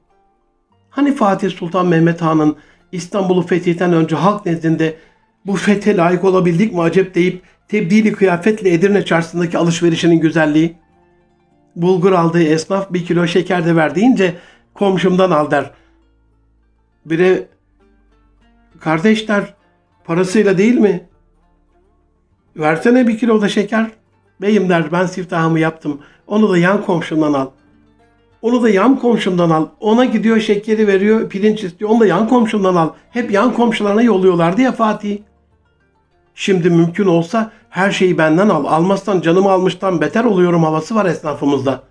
Hani 0.90 1.16
Fatih 1.16 1.50
Sultan 1.50 1.88
Mehmet 1.88 2.22
Han'ın 2.22 2.58
İstanbul'u 2.92 3.42
fetihten 3.42 3.94
önce 3.94 4.16
halk 4.16 4.46
nezdinde 4.46 4.96
bu 5.46 5.56
fethe 5.56 5.98
layık 5.98 6.24
olabildik 6.24 6.74
mi 6.74 6.82
acep 6.82 7.16
deyip 7.16 7.42
tebdili 7.68 8.12
kıyafetle 8.12 8.74
Edirne 8.74 9.06
çarşısındaki 9.06 9.58
alışverişinin 9.58 10.20
güzelliği. 10.20 10.76
Bulgur 11.76 12.12
aldığı 12.12 12.44
esnaf 12.44 12.94
bir 12.94 13.06
kilo 13.06 13.28
şeker 13.28 13.66
de 13.66 13.76
ver 13.76 13.96
deyince 13.96 14.36
komşumdan 14.74 15.32
al 15.32 15.52
der. 15.52 15.72
Bire 17.06 17.48
kardeşler 18.80 19.54
parasıyla 20.04 20.58
değil 20.58 20.78
mi? 20.78 21.08
Versene 22.56 23.08
bir 23.08 23.18
kilo 23.18 23.42
da 23.42 23.50
şeker. 23.50 23.92
Beyim 24.42 24.70
der 24.70 24.92
ben 24.92 25.06
siftahımı 25.06 25.60
yaptım. 25.60 26.02
Onu 26.28 26.50
da 26.50 26.58
yan 26.58 26.86
komşumdan 26.86 27.34
al. 27.34 27.50
Onu 28.42 28.64
da 28.64 28.70
yan 28.70 29.00
komşumdan 29.00 29.50
al. 29.50 29.68
Ona 29.80 30.06
gidiyor 30.06 30.40
şekeri 30.40 30.88
veriyor, 30.88 31.30
pirinç 31.30 31.64
istiyor. 31.64 31.92
Onu 31.92 32.00
da 32.00 32.06
yan 32.06 32.28
komşumdan 32.28 32.76
al. 32.76 32.90
Hep 33.10 33.32
yan 33.32 33.54
komşularına 33.54 34.02
yolluyorlardı 34.02 34.62
ya 34.62 34.72
Fatih. 34.72 35.18
Şimdi 36.36 36.70
mümkün 36.70 37.06
olsa 37.06 37.52
her 37.70 37.92
şeyi 37.92 38.18
benden 38.18 38.50
al. 38.50 38.66
Almazsan 38.66 39.22
canımı 39.22 39.52
almıştan 39.52 40.02
beter 40.02 40.24
oluyorum 40.24 40.64
havası 40.64 40.96
var 40.96 41.06
esnafımızda. 41.06 41.84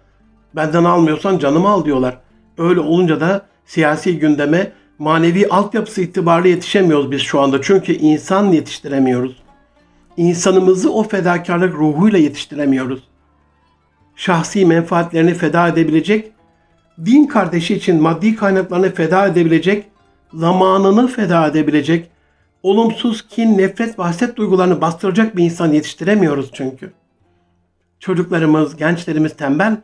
Benden 0.56 0.84
almıyorsan 0.84 1.38
canımı 1.38 1.68
al 1.68 1.84
diyorlar. 1.84 2.18
Öyle 2.58 2.80
olunca 2.80 3.20
da 3.20 3.46
siyasi 3.66 4.18
gündeme 4.18 4.72
manevi 4.98 5.48
altyapısı 5.48 6.02
itibariyle 6.02 6.48
yetişemiyoruz 6.48 7.10
biz 7.10 7.20
şu 7.20 7.40
anda. 7.40 7.62
Çünkü 7.62 7.92
insan 7.92 8.52
yetiştiremiyoruz. 8.52 9.42
İnsanımızı 10.16 10.92
o 10.92 11.02
fedakarlık 11.02 11.74
ruhuyla 11.74 12.18
yetiştiremiyoruz. 12.18 13.02
Şahsi 14.16 14.66
menfaatlerini 14.66 15.34
feda 15.34 15.68
edebilecek, 15.68 16.32
din 17.04 17.26
kardeşi 17.26 17.74
için 17.74 18.02
maddi 18.02 18.36
kaynaklarını 18.36 18.94
feda 18.94 19.26
edebilecek, 19.26 19.86
zamanını 20.34 21.08
feda 21.08 21.46
edebilecek, 21.46 22.10
olumsuz 22.62 23.28
kin, 23.28 23.58
nefret 23.58 23.98
ve 23.98 24.02
haset 24.02 24.36
duygularını 24.36 24.80
bastıracak 24.80 25.36
bir 25.36 25.44
insan 25.44 25.72
yetiştiremiyoruz 25.72 26.50
çünkü. 26.52 26.92
Çocuklarımız, 28.00 28.76
gençlerimiz 28.76 29.36
tembel, 29.36 29.76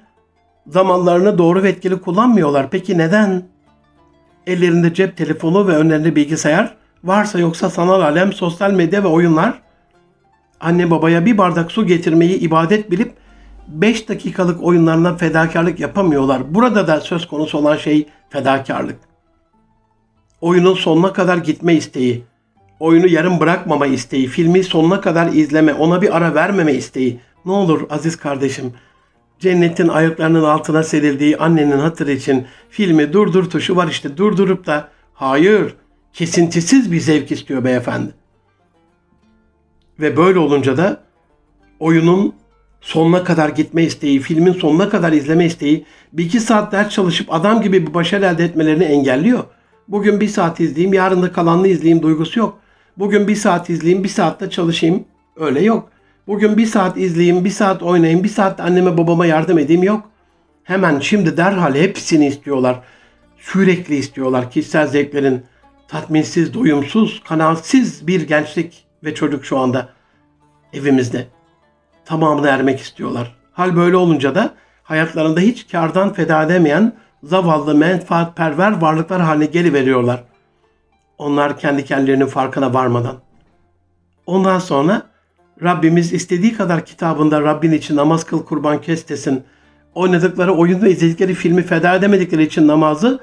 zamanlarını 0.66 1.38
doğru 1.38 1.62
ve 1.62 1.68
etkili 1.68 2.00
kullanmıyorlar. 2.00 2.70
Peki 2.70 2.98
neden? 2.98 3.42
Ellerinde 4.46 4.94
cep 4.94 5.16
telefonu 5.16 5.68
ve 5.68 5.76
önlerinde 5.76 6.16
bilgisayar 6.16 6.74
varsa 7.05 7.38
yoksa 7.38 7.70
sanal 7.70 8.00
alem, 8.00 8.33
sosyal 8.33 8.72
medya 8.72 9.05
ve 9.05 9.09
oyunlar 9.09 9.62
anne 10.61 10.90
babaya 10.90 11.24
bir 11.26 11.38
bardak 11.38 11.72
su 11.72 11.87
getirmeyi 11.87 12.38
ibadet 12.38 12.90
bilip 12.90 13.12
5 13.68 14.09
dakikalık 14.09 14.62
oyunlarına 14.62 15.16
fedakarlık 15.16 15.81
yapamıyorlar. 15.81 16.55
Burada 16.55 16.88
da 16.88 17.00
söz 17.00 17.29
konusu 17.29 17.59
olan 17.59 17.76
şey 17.76 18.07
fedakarlık. 18.31 18.96
Oyunun 20.40 20.74
sonuna 20.74 21.12
kadar 21.12 21.37
gitme 21.37 21.74
isteği, 21.74 22.24
oyunu 22.81 23.07
yarım 23.07 23.40
bırakmama 23.40 23.87
isteği, 23.87 24.26
filmi 24.26 24.64
sonuna 24.64 25.00
kadar 25.00 25.33
izleme, 25.33 25.74
ona 25.74 26.02
bir 26.02 26.16
ara 26.16 26.35
vermeme 26.35 26.74
isteği. 26.74 27.20
Ne 27.44 27.52
olur 27.52 27.87
aziz 27.90 28.16
kardeşim, 28.16 28.72
cennetin 29.38 29.88
ayaklarının 29.88 30.44
altına 30.44 30.83
serildiği 30.83 31.37
annenin 31.37 31.79
hatırı 31.79 32.12
için 32.12 32.46
filmi 32.70 33.12
durdur 33.12 33.50
tuşu 33.50 33.76
var 33.76 33.88
işte 33.88 34.16
durdurup 34.16 34.66
da 34.66 34.88
hayır 35.14 35.74
kesintisiz 36.12 36.92
bir 36.92 37.00
zevk 37.00 37.33
istiyor 37.33 37.64
beyefendi. 37.64 38.14
Ve 40.00 40.16
böyle 40.16 40.38
olunca 40.38 40.76
da 40.76 41.00
oyunun 41.81 42.35
sonuna 42.87 43.25
kadar 43.25 43.49
gitme 43.49 43.83
isteği, 43.83 44.20
filmin 44.20 44.53
sonuna 44.53 44.88
kadar 44.88 45.12
izleme 45.12 45.46
isteği 45.46 45.85
bir 46.12 46.25
iki 46.25 46.40
saat 46.40 46.72
ders 46.72 46.90
çalışıp 46.90 47.35
adam 47.35 47.62
gibi 47.62 47.87
bir 47.87 47.94
başarı 47.94 48.25
elde 48.25 48.44
etmelerini 48.44 48.85
engelliyor. 48.85 49.44
Bugün 49.88 50.20
bir 50.20 50.29
saat 50.29 50.61
izleyeyim, 50.61 50.94
yarın 50.94 51.22
da 51.22 51.33
kalanını 51.33 51.68
izleyeyim 51.68 52.03
duygusu 52.03 52.38
yok. 52.38 52.59
Bugün 52.96 53.29
bir 53.29 53.35
saat 53.37 53.70
izleyeyim, 53.70 54.05
bir 54.05 54.09
saatte 54.09 54.51
çalışayım. 54.51 55.05
Öyle 55.37 55.62
yok. 55.62 55.88
Bugün 56.27 56.57
bir 56.57 56.66
saat 56.66 56.96
izleyeyim, 56.96 57.44
bir 57.44 57.51
saat 57.51 57.83
oynayayım, 57.83 58.25
bir 58.25 58.29
saat 58.29 58.61
anneme 58.61 58.99
babama 58.99 59.27
yardım 59.27 59.59
edeyim 59.59 59.83
yok. 59.83 60.11
Hemen 60.64 61.01
şimdi 61.01 61.37
derhal 61.37 61.75
hepsini 61.75 62.27
istiyorlar. 62.27 62.81
Sürekli 63.38 63.96
istiyorlar 63.96 64.51
kişisel 64.51 64.87
zevklerin 64.87 65.42
tatminsiz, 65.88 66.55
doyumsuz, 66.55 67.22
kanaatsiz 67.25 68.07
bir 68.07 68.29
gençlik 68.29 68.87
ve 69.05 69.14
çocuk 69.14 69.44
şu 69.44 69.59
anda 69.59 69.88
evimizde. 70.72 71.36
Tamamını 72.07 72.49
ermek 72.49 72.81
istiyorlar. 72.81 73.37
Hal 73.53 73.77
böyle 73.77 73.97
olunca 73.97 74.35
da 74.35 74.55
hayatlarında 74.83 75.40
hiç 75.40 75.69
kardan 75.73 76.12
feda 76.12 76.42
edemeyen 76.42 76.92
zavallı 77.23 77.75
menfaatperver 77.75 78.81
varlıklar 78.81 79.23
haline 79.23 79.47
geliveriyorlar. 79.47 80.25
Onlar 81.19 81.59
kendi 81.59 81.85
kendilerinin 81.85 82.27
farkına 82.27 82.75
varmadan. 82.75 83.16
Ondan 84.27 84.59
sonra 84.59 85.03
Rabbimiz 85.62 86.12
istediği 86.12 86.53
kadar 86.53 86.87
kitabında 86.87 87.42
Rabbin 87.42 87.73
için 87.73 87.97
namaz 87.97 88.25
kıl 88.25 88.45
kurban 88.45 88.81
kes 88.81 89.09
desin. 89.09 89.45
Oynadıkları 89.95 90.55
oyun 90.55 90.83
ve 90.83 90.90
izledikleri 90.90 91.35
filmi 91.35 91.62
feda 91.62 91.95
edemedikleri 91.95 92.42
için 92.42 92.69
namazı 92.69 93.21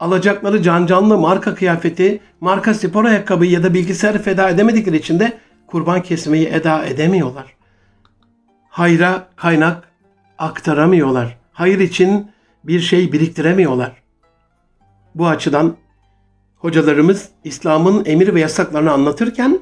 alacakları 0.00 0.62
can 0.62 0.86
canlı 0.86 1.18
marka 1.18 1.54
kıyafeti, 1.54 2.20
marka 2.40 2.74
spor 2.74 3.04
ayakkabı 3.04 3.46
ya 3.46 3.62
da 3.62 3.74
bilgisayarı 3.74 4.22
feda 4.22 4.48
edemedikleri 4.48 4.96
için 4.96 5.20
de 5.20 5.32
kurban 5.66 6.02
kesmeyi 6.02 6.46
eda 6.46 6.84
edemiyorlar. 6.84 7.53
Hayra 8.74 9.28
kaynak 9.36 9.88
aktaramıyorlar. 10.38 11.38
Hayır 11.52 11.78
için 11.78 12.30
bir 12.64 12.80
şey 12.80 13.12
biriktiremiyorlar. 13.12 13.92
Bu 15.14 15.28
açıdan 15.28 15.76
hocalarımız 16.56 17.28
İslam'ın 17.44 18.04
emir 18.04 18.34
ve 18.34 18.40
yasaklarını 18.40 18.92
anlatırken 18.92 19.58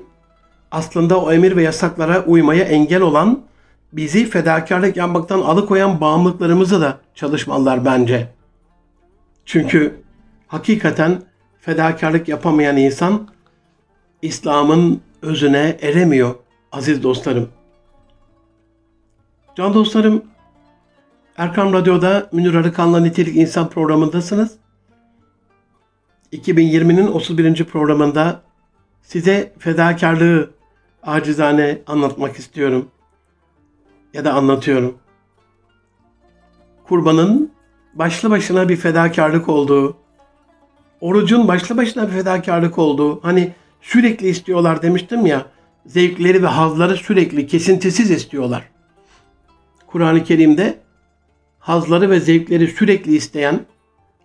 aslında 0.71 1.21
o 1.21 1.33
emir 1.33 1.57
ve 1.57 1.63
yasaklara 1.63 2.25
uymaya 2.25 2.65
engel 2.65 3.01
olan, 3.01 3.43
bizi 3.93 4.31
fedakarlık 4.31 4.97
yapmaktan 4.97 5.41
alıkoyan 5.41 6.01
bağımlılıklarımızı 6.01 6.81
da 6.81 6.99
çalışmalılar 7.15 7.85
bence. 7.85 8.29
Çünkü 9.45 10.03
hakikaten 10.47 11.23
fedakarlık 11.61 12.29
yapamayan 12.29 12.77
insan 12.77 13.29
İslam'ın 14.23 15.01
özüne 15.23 15.77
eremiyor 15.83 16.35
aziz 16.73 17.03
dostlarım. 17.03 17.49
Can 19.57 19.75
dostlarım, 19.75 20.25
Erkam 21.37 21.73
Radyo'da 21.73 22.29
Münir 22.33 22.55
Arıkan'la 22.55 23.01
Nitelik 23.01 23.37
İnsan 23.37 23.69
programındasınız. 23.69 24.57
2020'nin 26.33 27.07
31. 27.07 27.65
programında 27.65 28.43
size 29.03 29.53
fedakarlığı 29.59 30.51
acizane 31.03 31.79
anlatmak 31.87 32.37
istiyorum. 32.37 32.89
Ya 34.15 34.25
da 34.25 34.35
anlatıyorum. 34.35 34.99
Kurbanın 36.85 37.53
başlı 37.95 38.31
başına 38.31 38.69
bir 38.69 38.77
fedakarlık 38.77 39.49
olduğu, 39.49 39.97
orucun 41.01 41.49
başlı 41.49 41.77
başına 41.77 42.07
bir 42.07 42.13
fedakarlık 42.13 42.79
olduğu, 42.79 43.25
hani 43.25 43.53
sürekli 43.81 44.29
istiyorlar 44.29 44.83
demiştim 44.83 45.27
ya, 45.27 45.47
zevkleri 45.87 46.43
ve 46.43 46.47
hazları 46.47 46.97
sürekli 46.97 47.47
kesintisiz 47.47 48.11
istiyorlar. 48.11 48.72
Kur'an-ı 49.93 50.25
Kerim'de 50.25 50.79
hazları 51.59 52.11
ve 52.11 52.21
zevkleri 52.21 52.67
sürekli 52.67 53.17
isteyen, 53.17 53.61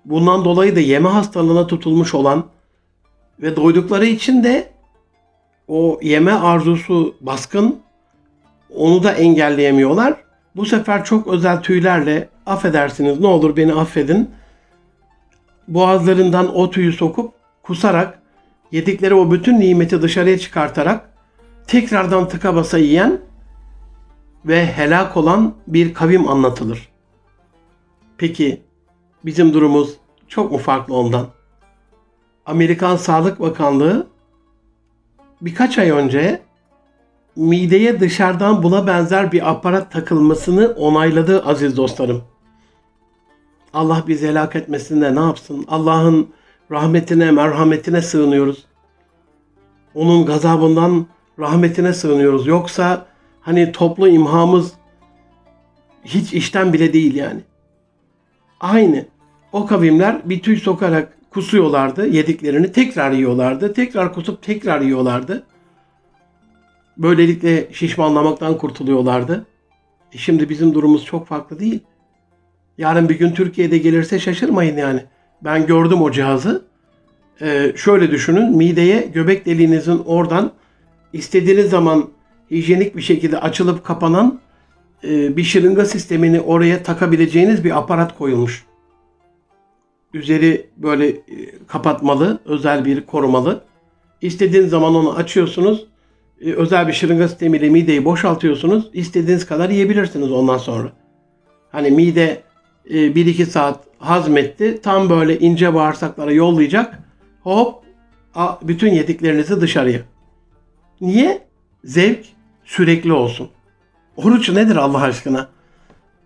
bundan 0.06 0.46
dolayı 0.46 0.76
da 0.76 0.80
yeme 0.80 1.10
hastalığına 1.10 1.68
tutulmuş 1.68 2.14
olan 2.14 2.46
ve 3.42 3.56
doydukları 3.56 4.06
için 4.06 4.44
de 4.44 4.70
o 5.68 6.00
yeme 6.02 6.32
arzusu 6.32 7.16
baskın, 7.22 7.80
onu 8.76 9.04
da 9.04 9.12
engelleyemiyorlar. 9.12 10.14
Bu 10.56 10.66
sefer 10.66 11.06
çok 11.06 11.28
özel 11.28 11.62
tüylerle 11.62 12.30
affedersiniz 12.46 13.20
ne 13.20 13.28
olur 13.28 13.58
beni 13.58 13.74
affedin. 13.74 14.32
Boğazlarından 15.68 16.56
o 16.56 16.70
tüyü 16.70 16.94
sokup 16.94 17.34
kusarak 17.64 18.22
yedikleri 18.72 19.14
o 19.14 19.32
bütün 19.32 19.60
nimeti 19.60 20.02
dışarıya 20.02 20.40
çıkartarak 20.40 21.10
tekrardan 21.68 22.28
tıka 22.28 22.56
basa 22.56 22.78
yiyen 22.78 23.20
ve 24.48 24.66
helak 24.66 25.18
olan 25.18 25.54
bir 25.68 25.94
kavim 25.94 26.28
anlatılır. 26.30 26.90
Peki 28.18 28.62
bizim 29.26 29.54
durumumuz 29.54 29.98
çok 30.28 30.52
mu 30.52 30.58
farklı 30.58 30.96
ondan? 30.96 31.28
Amerikan 32.46 32.96
Sağlık 32.96 33.40
Bakanlığı 33.40 34.08
birkaç 35.42 35.78
ay 35.78 35.90
önce 35.90 36.42
mideye 37.36 38.00
dışarıdan 38.00 38.64
buna 38.64 38.88
benzer 38.88 39.32
bir 39.32 39.50
aparat 39.50 39.92
takılmasını 39.92 40.68
onayladı 40.68 41.44
aziz 41.46 41.78
dostlarım. 41.78 42.24
Allah 43.74 44.04
bizi 44.08 44.28
helak 44.28 44.56
etmesin 44.56 45.02
de 45.02 45.16
ne 45.16 45.20
yapsın? 45.20 45.66
Allah'ın 45.68 46.30
rahmetine, 46.72 47.32
merhametine 47.32 48.02
sığınıyoruz. 48.02 48.66
Onun 49.96 50.26
gazabından 50.26 51.06
rahmetine 51.40 51.94
sığınıyoruz. 51.94 52.48
Yoksa 52.48 53.06
hani 53.48 53.72
toplu 53.72 54.08
imhamız 54.08 54.74
hiç 56.06 56.34
işten 56.34 56.74
bile 56.74 56.94
değil 56.94 57.16
yani. 57.16 57.42
Aynı. 58.60 59.06
O 59.52 59.66
kavimler 59.66 60.30
bir 60.30 60.42
tüy 60.42 60.58
sokarak 60.58 61.18
kusuyorlardı 61.30 62.08
yediklerini 62.08 62.72
tekrar 62.72 63.12
yiyorlardı. 63.12 63.74
Tekrar 63.74 64.14
kusup 64.14 64.42
tekrar 64.44 64.82
yiyorlardı. 64.82 65.44
Böylelikle 66.98 67.74
şişmanlamaktan 67.74 68.58
kurtuluyorlardı. 68.58 69.46
E 70.14 70.18
şimdi 70.18 70.50
bizim 70.50 70.74
durumumuz 70.74 71.06
çok 71.06 71.28
farklı 71.28 71.60
değil. 71.60 71.80
Yarın 72.78 73.10
bir 73.10 73.20
gün 73.20 73.32
Türkiye'de 73.32 73.78
gelirse 73.78 74.20
şaşırmayın 74.20 74.78
yani. 74.78 75.04
Ben 75.42 75.66
gördüm 75.66 76.02
o 76.02 76.12
cihazı. 76.12 76.66
Ee, 77.42 77.74
şöyle 77.76 78.12
düşünün 78.12 78.58
mideye 78.58 79.02
göbek 79.14 79.46
deliğinizin 79.46 80.02
oradan 80.06 80.52
istediğiniz 81.14 81.70
zaman 81.70 82.17
hijyenik 82.52 82.96
bir 82.96 83.02
şekilde 83.02 83.40
açılıp 83.40 83.84
kapanan 83.84 84.40
e, 85.04 85.38
bir 85.38 85.44
şırınga 85.44 85.86
sistemini 85.86 86.42
oraya 86.42 86.84
takabileceğiniz 86.84 87.64
bir 87.64 87.78
aparat 87.78 88.18
koyulmuş. 88.18 88.66
Üzeri 90.14 90.70
böyle 90.78 91.08
e, 91.08 91.18
kapatmalı, 91.68 92.40
özel 92.46 92.86
bir 92.86 93.02
korumalı. 93.02 93.64
İstediğiniz 94.22 94.70
zaman 94.70 94.96
onu 94.96 95.16
açıyorsunuz. 95.16 95.86
E, 96.42 96.52
özel 96.52 96.88
bir 96.88 96.94
şırınga 96.94 97.28
sistemiyle 97.28 97.70
mideyi 97.70 98.06
boşaltıyorsunuz. 98.06 98.90
İstediğiniz 98.94 99.46
kadar 99.46 99.70
yiyebilirsiniz 99.70 100.32
ondan 100.32 100.58
sonra. 100.58 100.92
Hani 101.72 101.92
mide 101.92 102.42
e, 102.90 102.96
1-2 102.96 103.46
saat 103.46 103.80
hazmetti. 104.00 104.82
Tam 104.82 105.10
böyle 105.10 105.40
ince 105.40 105.74
bağırsaklara 105.74 106.32
yollayacak. 106.32 107.00
Hop 107.42 107.84
bütün 108.62 108.94
yediklerinizi 108.94 109.62
dışarıya. 109.62 110.00
Niye? 111.02 111.48
Zevk 111.84 112.26
sürekli 112.68 113.14
olsun. 113.14 113.50
Oruç 114.18 114.50
nedir 114.50 114.76
Allah 114.76 115.02
aşkına? 115.02 115.48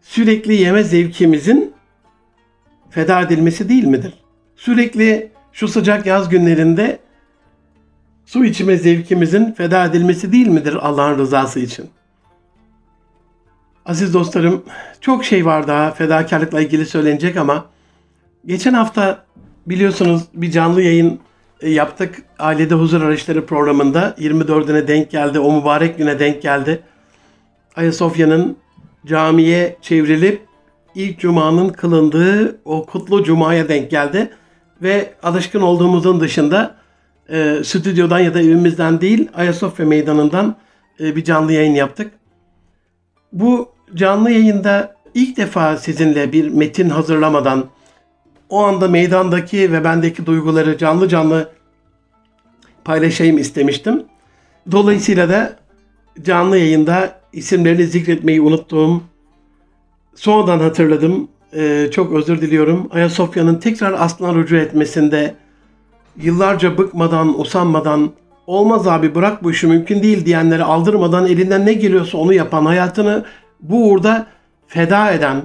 Sürekli 0.02 0.54
yeme 0.54 0.84
zevkimizin 0.84 1.74
feda 2.90 3.22
edilmesi 3.22 3.70
değil 3.70 3.84
midir? 3.84 4.14
Sürekli 4.56 5.32
şu 5.54 5.68
sıcak 5.68 6.06
yaz 6.06 6.30
günlerinde 6.30 7.00
su 8.26 8.46
içme 8.46 8.78
zevkimizin 8.78 9.52
feda 9.52 9.86
edilmesi 9.86 10.32
değil 10.32 10.48
midir 10.48 10.74
Allah'ın 10.74 11.18
rızası 11.18 11.60
için? 11.60 11.90
Aziz 13.86 14.14
dostlarım, 14.14 14.66
çok 15.02 15.26
şey 15.26 15.46
var 15.46 15.68
daha 15.68 15.92
fedakarlıkla 15.92 16.62
ilgili 16.62 16.86
söylenecek 16.86 17.38
ama 17.38 17.66
geçen 18.46 18.74
hafta 18.74 19.26
biliyorsunuz 19.66 20.24
bir 20.34 20.52
canlı 20.52 20.82
yayın 20.82 21.20
yaptık. 21.64 22.24
Ailede 22.40 22.76
Huzur 22.76 23.02
Araçları 23.02 23.46
programında 23.46 24.16
24'üne 24.20 24.88
denk 24.88 25.12
geldi. 25.12 25.40
O 25.40 25.54
mübarek 25.54 25.98
güne 25.98 26.20
denk 26.20 26.42
geldi. 26.42 26.80
Ayasofya'nın 27.76 28.58
camiye 29.06 29.78
çevrilip 29.82 30.46
ilk 30.96 31.20
cumanın 31.20 31.70
kılındığı 31.70 32.60
o 32.66 32.86
kutlu 32.86 33.24
cumaya 33.24 33.70
denk 33.70 33.92
geldi. 33.92 34.30
Ve 34.82 35.14
alışkın 35.24 35.62
olduğumuzun 35.62 36.20
dışında 36.20 36.76
e, 37.30 37.62
stüdyodan 37.64 38.20
ya 38.20 38.34
da 38.34 38.42
evimizden 38.42 39.02
değil 39.02 39.30
Ayasofya 39.34 39.86
meydanından 39.86 40.56
e, 41.00 41.16
bir 41.16 41.24
canlı 41.24 41.54
yayın 41.54 41.76
yaptık. 41.76 42.12
Bu 43.34 43.72
canlı 43.96 44.32
yayında 44.32 44.96
ilk 45.14 45.38
defa 45.38 45.78
sizinle 45.78 46.32
bir 46.32 46.50
metin 46.50 46.90
hazırlamadan 46.90 47.66
o 48.52 48.64
anda 48.64 48.88
meydandaki 48.88 49.72
ve 49.72 49.84
bendeki 49.84 50.26
duyguları 50.26 50.78
canlı 50.78 51.08
canlı 51.10 51.50
paylaşayım 52.86 53.38
istemiştim. 53.38 54.04
Dolayısıyla 54.72 55.30
da 55.30 55.56
canlı 56.22 56.58
yayında 56.58 57.20
isimlerini 57.34 57.84
zikretmeyi 57.84 58.42
unuttuğum, 58.42 59.04
sonradan 60.16 60.60
hatırladım. 60.60 61.28
Ee, 61.56 61.88
çok 61.92 62.14
özür 62.14 62.42
diliyorum. 62.42 62.90
Ayasofya'nın 62.92 63.56
tekrar 63.56 63.94
aslına 63.94 64.36
rücu 64.36 64.56
etmesinde 64.56 65.36
yıllarca 66.18 66.78
bıkmadan, 66.78 67.40
usanmadan, 67.40 68.12
olmaz 68.48 68.88
abi 68.88 69.16
bırak 69.16 69.44
bu 69.44 69.52
işi 69.52 69.68
mümkün 69.68 70.04
değil 70.04 70.26
diyenleri 70.26 70.64
aldırmadan 70.64 71.26
elinden 71.26 71.66
ne 71.66 71.74
geliyorsa 71.74 72.18
onu 72.18 72.34
yapan, 72.34 72.66
hayatını 72.66 73.26
bu 73.62 73.90
uğurda 73.90 74.28
feda 74.68 75.12
eden, 75.12 75.42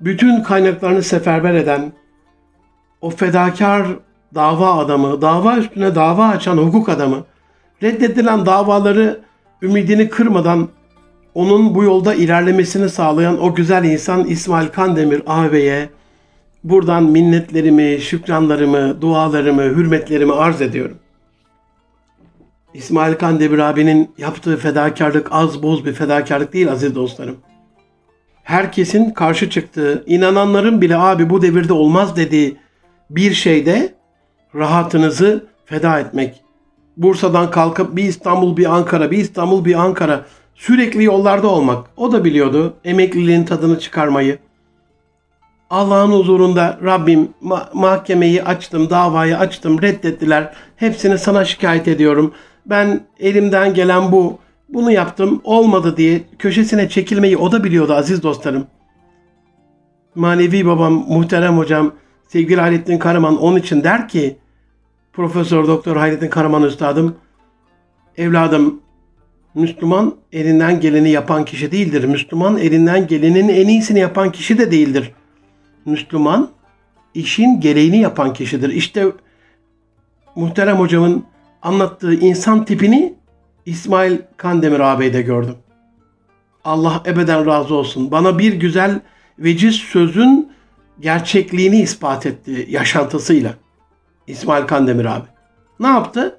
bütün 0.00 0.42
kaynaklarını 0.42 1.02
seferber 1.02 1.54
eden, 1.54 1.92
o 3.00 3.10
fedakar 3.10 3.86
dava 4.34 4.78
adamı, 4.78 5.22
dava 5.22 5.56
üstüne 5.56 5.94
dava 5.94 6.26
açan 6.26 6.56
hukuk 6.56 6.88
adamı, 6.88 7.24
reddedilen 7.82 8.46
davaları 8.46 9.20
ümidini 9.62 10.08
kırmadan 10.08 10.68
onun 11.34 11.74
bu 11.74 11.84
yolda 11.84 12.14
ilerlemesini 12.14 12.88
sağlayan 12.88 13.42
o 13.42 13.54
güzel 13.54 13.84
insan 13.84 14.24
İsmail 14.26 14.68
Kandemir 14.68 15.22
ağabeye 15.26 15.88
buradan 16.64 17.02
minnetlerimi, 17.02 18.00
şükranlarımı, 18.00 19.00
dualarımı, 19.00 19.62
hürmetlerimi 19.62 20.32
arz 20.32 20.62
ediyorum. 20.62 20.98
İsmail 22.74 23.14
Kandemir 23.14 23.58
abinin 23.58 24.10
yaptığı 24.18 24.56
fedakarlık 24.56 25.28
az 25.30 25.62
boz 25.62 25.84
bir 25.84 25.92
fedakarlık 25.92 26.52
değil 26.52 26.72
aziz 26.72 26.94
dostlarım. 26.94 27.36
Herkesin 28.42 29.10
karşı 29.10 29.50
çıktığı, 29.50 30.04
inananların 30.06 30.80
bile 30.80 30.96
abi 30.96 31.30
bu 31.30 31.42
devirde 31.42 31.72
olmaz 31.72 32.16
dediği 32.16 32.56
bir 33.10 33.32
şeyde 33.32 33.94
rahatınızı 34.54 35.46
feda 35.64 36.00
etmek. 36.00 36.42
Bursa'dan 36.96 37.50
kalkıp 37.50 37.96
bir 37.96 38.04
İstanbul 38.04 38.56
bir 38.56 38.74
Ankara, 38.74 39.10
bir 39.10 39.18
İstanbul 39.18 39.64
bir 39.64 39.74
Ankara 39.74 40.24
sürekli 40.54 41.04
yollarda 41.04 41.48
olmak. 41.48 41.86
O 41.96 42.12
da 42.12 42.24
biliyordu 42.24 42.74
emekliliğin 42.84 43.44
tadını 43.44 43.78
çıkarmayı. 43.78 44.38
Allah'ın 45.70 46.12
huzurunda 46.12 46.78
Rabbim 46.84 47.28
ma- 47.42 47.68
mahkemeyi 47.72 48.44
açtım, 48.44 48.90
davayı 48.90 49.38
açtım, 49.38 49.82
reddettiler. 49.82 50.54
Hepsini 50.76 51.18
sana 51.18 51.44
şikayet 51.44 51.88
ediyorum. 51.88 52.34
Ben 52.66 53.00
elimden 53.20 53.74
gelen 53.74 54.12
bu. 54.12 54.38
Bunu 54.68 54.92
yaptım, 54.92 55.40
olmadı 55.44 55.96
diye 55.96 56.22
köşesine 56.38 56.88
çekilmeyi 56.88 57.36
o 57.36 57.52
da 57.52 57.64
biliyordu 57.64 57.94
aziz 57.94 58.22
dostlarım. 58.22 58.66
Manevi 60.14 60.66
babam, 60.66 60.92
muhterem 60.92 61.58
hocam, 61.58 61.92
sevgili 62.28 62.60
Hayrettin 62.60 62.98
Karaman 62.98 63.36
onun 63.42 63.58
için 63.58 63.84
der 63.84 64.08
ki, 64.08 64.36
Profesör 65.12 65.66
Doktor 65.66 65.96
Hayrettin 65.96 66.28
Karaman 66.28 66.62
Üstadım, 66.62 67.16
evladım 68.16 68.80
Müslüman 69.54 70.14
elinden 70.32 70.80
geleni 70.80 71.10
yapan 71.10 71.44
kişi 71.44 71.72
değildir. 71.72 72.04
Müslüman 72.04 72.58
elinden 72.58 73.06
gelenin 73.06 73.48
en 73.48 73.68
iyisini 73.68 73.98
yapan 73.98 74.32
kişi 74.32 74.58
de 74.58 74.70
değildir. 74.70 75.12
Müslüman 75.84 76.50
işin 77.14 77.60
gereğini 77.60 77.98
yapan 78.00 78.32
kişidir. 78.32 78.68
İşte 78.68 79.06
muhterem 80.34 80.76
hocamın 80.76 81.24
anlattığı 81.62 82.14
insan 82.14 82.64
tipini 82.64 83.14
İsmail 83.66 84.18
Kandemir 84.36 84.80
ağabeyde 84.80 85.22
gördüm. 85.22 85.54
Allah 86.64 87.02
ebeden 87.06 87.46
razı 87.46 87.74
olsun. 87.74 88.10
Bana 88.10 88.38
bir 88.38 88.52
güzel 88.52 89.00
veciz 89.38 89.74
sözün 89.74 90.52
gerçekliğini 91.00 91.80
ispat 91.80 92.26
etti 92.26 92.66
yaşantısıyla. 92.68 93.54
İsmail 94.26 94.66
Kandemir 94.66 95.04
abi. 95.04 95.26
Ne 95.80 95.86
yaptı? 95.86 96.38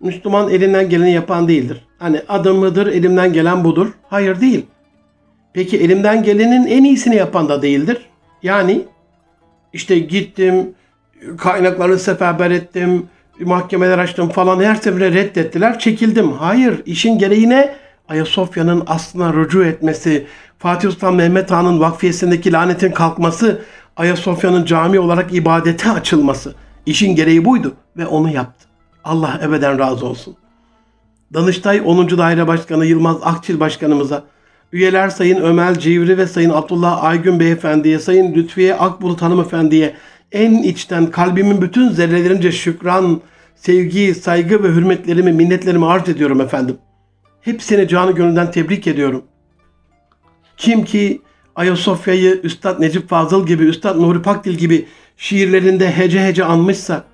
Müslüman 0.00 0.50
elinden 0.50 0.88
geleni 0.88 1.12
yapan 1.12 1.48
değildir. 1.48 1.86
Hani 1.98 2.20
adım 2.28 2.58
mıdır, 2.58 2.86
elimden 2.86 3.32
gelen 3.32 3.64
budur. 3.64 3.92
Hayır 4.08 4.40
değil. 4.40 4.66
Peki 5.52 5.78
elimden 5.78 6.22
gelenin 6.22 6.66
en 6.66 6.84
iyisini 6.84 7.16
yapan 7.16 7.48
da 7.48 7.62
değildir. 7.62 7.98
Yani 8.42 8.82
işte 9.72 9.98
gittim, 9.98 10.74
kaynaklarını 11.38 11.98
seferber 11.98 12.50
ettim, 12.50 13.06
mahkemeler 13.40 13.98
açtım 13.98 14.28
falan 14.28 14.62
her 14.62 14.74
seferinde 14.74 15.12
reddettiler. 15.12 15.78
Çekildim. 15.78 16.32
Hayır, 16.32 16.82
işin 16.86 17.18
gereğine 17.18 17.74
Ayasofya'nın 18.08 18.82
aslına 18.86 19.34
rücu 19.34 19.64
etmesi, 19.64 20.26
Fatih 20.58 20.90
Sultan 20.90 21.14
Mehmet 21.14 21.50
Han'ın 21.50 21.80
vakfiyesindeki 21.80 22.52
lanetin 22.52 22.92
kalkması, 22.92 23.62
Ayasofya'nın 23.96 24.64
cami 24.64 25.00
olarak 25.00 25.34
ibadete 25.34 25.90
açılması. 25.90 26.54
İşin 26.86 27.16
gereği 27.16 27.44
buydu 27.44 27.74
ve 27.96 28.06
onu 28.06 28.32
yaptı. 28.32 28.66
Allah 29.04 29.40
ebeden 29.44 29.78
razı 29.78 30.06
olsun. 30.06 30.36
Danıştay 31.34 31.82
10. 31.84 32.18
Daire 32.18 32.46
Başkanı 32.46 32.86
Yılmaz 32.86 33.16
Akçil 33.22 33.60
Başkanımıza, 33.60 34.24
üyeler 34.72 35.08
Sayın 35.08 35.40
Ömer 35.40 35.78
Civri 35.78 36.18
ve 36.18 36.26
Sayın 36.26 36.50
Abdullah 36.50 37.04
Aygün 37.04 37.40
Beyefendiye, 37.40 37.98
Sayın 37.98 38.34
Lütfiye 38.34 38.74
Akbulut 38.74 39.22
Hanımefendiye 39.22 39.94
en 40.32 40.62
içten 40.62 41.10
kalbimin 41.10 41.62
bütün 41.62 41.88
zerrelerince 41.88 42.52
şükran, 42.52 43.20
sevgi, 43.54 44.14
saygı 44.14 44.64
ve 44.64 44.68
hürmetlerimi, 44.68 45.32
minnetlerimi 45.32 45.86
arz 45.86 46.08
ediyorum 46.08 46.40
efendim. 46.40 46.78
Hepsini 47.40 47.88
canı 47.88 48.12
gönülden 48.12 48.50
tebrik 48.50 48.86
ediyorum. 48.86 49.24
Kim 50.56 50.84
ki 50.84 51.22
Ayasofya'yı 51.56 52.40
Üstad 52.42 52.80
Necip 52.80 53.08
Fazıl 53.08 53.46
gibi, 53.46 53.64
Üstad 53.64 54.00
Nuri 54.00 54.22
Pakdil 54.22 54.54
gibi 54.54 54.86
şiirlerinde 55.16 55.96
hece 55.96 56.24
hece 56.26 56.44
anmışsa, 56.44 57.04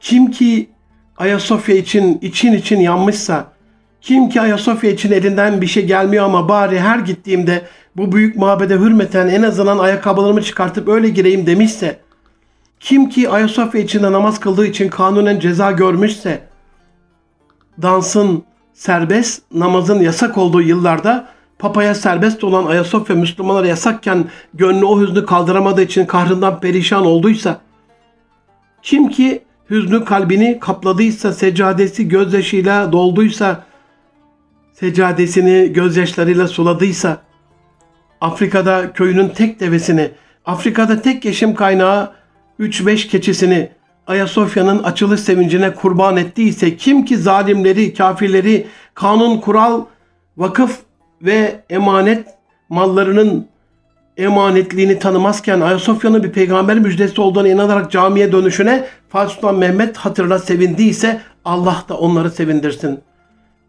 kim 0.00 0.30
ki 0.30 0.68
Ayasofya 1.16 1.74
için 1.74 2.18
için 2.22 2.52
için 2.52 2.80
yanmışsa, 2.80 3.52
kim 4.00 4.28
ki 4.28 4.40
Ayasofya 4.40 4.90
için 4.90 5.12
elinden 5.12 5.60
bir 5.60 5.66
şey 5.66 5.86
gelmiyor 5.86 6.24
ama 6.24 6.48
bari 6.48 6.80
her 6.80 6.98
gittiğimde 6.98 7.62
bu 7.96 8.12
büyük 8.12 8.36
mabede 8.36 8.74
hürmeten 8.74 9.28
en 9.28 9.42
azından 9.42 9.78
ayakkabılarımı 9.78 10.42
çıkartıp 10.42 10.88
öyle 10.88 11.08
gireyim 11.08 11.46
demişse, 11.46 12.00
kim 12.80 13.08
ki 13.08 13.30
Ayasofya 13.30 13.80
içinde 13.80 14.12
namaz 14.12 14.40
kıldığı 14.40 14.66
için 14.66 14.88
kanunen 14.88 15.40
ceza 15.40 15.72
görmüşse, 15.72 16.40
dansın 17.82 18.44
serbest, 18.74 19.42
namazın 19.54 20.00
yasak 20.00 20.38
olduğu 20.38 20.62
yıllarda 20.62 21.33
Papaya 21.58 21.94
serbest 21.94 22.44
olan 22.44 22.66
Ayasofya 22.66 23.16
Müslümanlara 23.16 23.66
yasakken 23.66 24.24
gönlü 24.54 24.84
o 24.84 25.00
hüznü 25.00 25.26
kaldıramadığı 25.26 25.82
için 25.82 26.06
kahrından 26.06 26.60
perişan 26.60 27.06
olduysa, 27.06 27.60
kim 28.82 29.08
ki 29.08 29.42
hüznü 29.70 30.04
kalbini 30.04 30.58
kapladıysa, 30.60 31.32
seccadesi 31.32 32.08
gözyaşıyla 32.08 32.92
dolduysa, 32.92 33.64
seccadesini 34.72 35.72
gözyaşlarıyla 35.72 36.48
suladıysa, 36.48 37.18
Afrika'da 38.20 38.92
köyünün 38.92 39.28
tek 39.28 39.60
devesini, 39.60 40.10
Afrika'da 40.46 41.02
tek 41.02 41.24
yaşam 41.24 41.54
kaynağı 41.54 42.12
3-5 42.60 43.08
keçisini 43.08 43.70
Ayasofya'nın 44.06 44.82
açılış 44.82 45.20
sevincine 45.20 45.74
kurban 45.74 46.16
ettiyse 46.16 46.76
kim 46.76 47.04
ki 47.04 47.16
zalimleri, 47.16 47.94
kafirleri, 47.94 48.66
kanun, 48.94 49.40
kural, 49.40 49.84
vakıf 50.36 50.78
ve 51.22 51.64
emanet 51.70 52.28
mallarının 52.68 53.48
emanetliğini 54.16 54.98
tanımazken 54.98 55.60
Ayasofya'nın 55.60 56.22
bir 56.22 56.32
peygamber 56.32 56.78
müjdesi 56.78 57.20
olduğuna 57.20 57.48
inanarak 57.48 57.90
camiye 57.90 58.32
dönüşüne 58.32 58.86
Fatih 59.08 59.34
Sultan 59.34 59.54
Mehmet 59.54 59.96
hatırına 59.96 60.38
sevindiyse 60.38 61.20
Allah 61.44 61.84
da 61.88 61.98
onları 61.98 62.30
sevindirsin. 62.30 63.00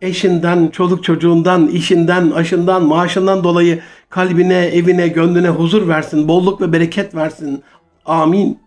Eşinden, 0.02 0.68
çoluk 0.68 1.04
çocuğundan, 1.04 1.68
işinden, 1.68 2.32
aşından, 2.32 2.84
maaşından 2.84 3.44
dolayı 3.44 3.82
kalbine, 4.10 4.66
evine, 4.66 5.08
gönlüne 5.08 5.50
huzur 5.50 5.88
versin, 5.88 6.28
bolluk 6.28 6.62
ve 6.62 6.74
bereket 6.74 7.16
versin. 7.16 7.64
Amin. 8.06 8.60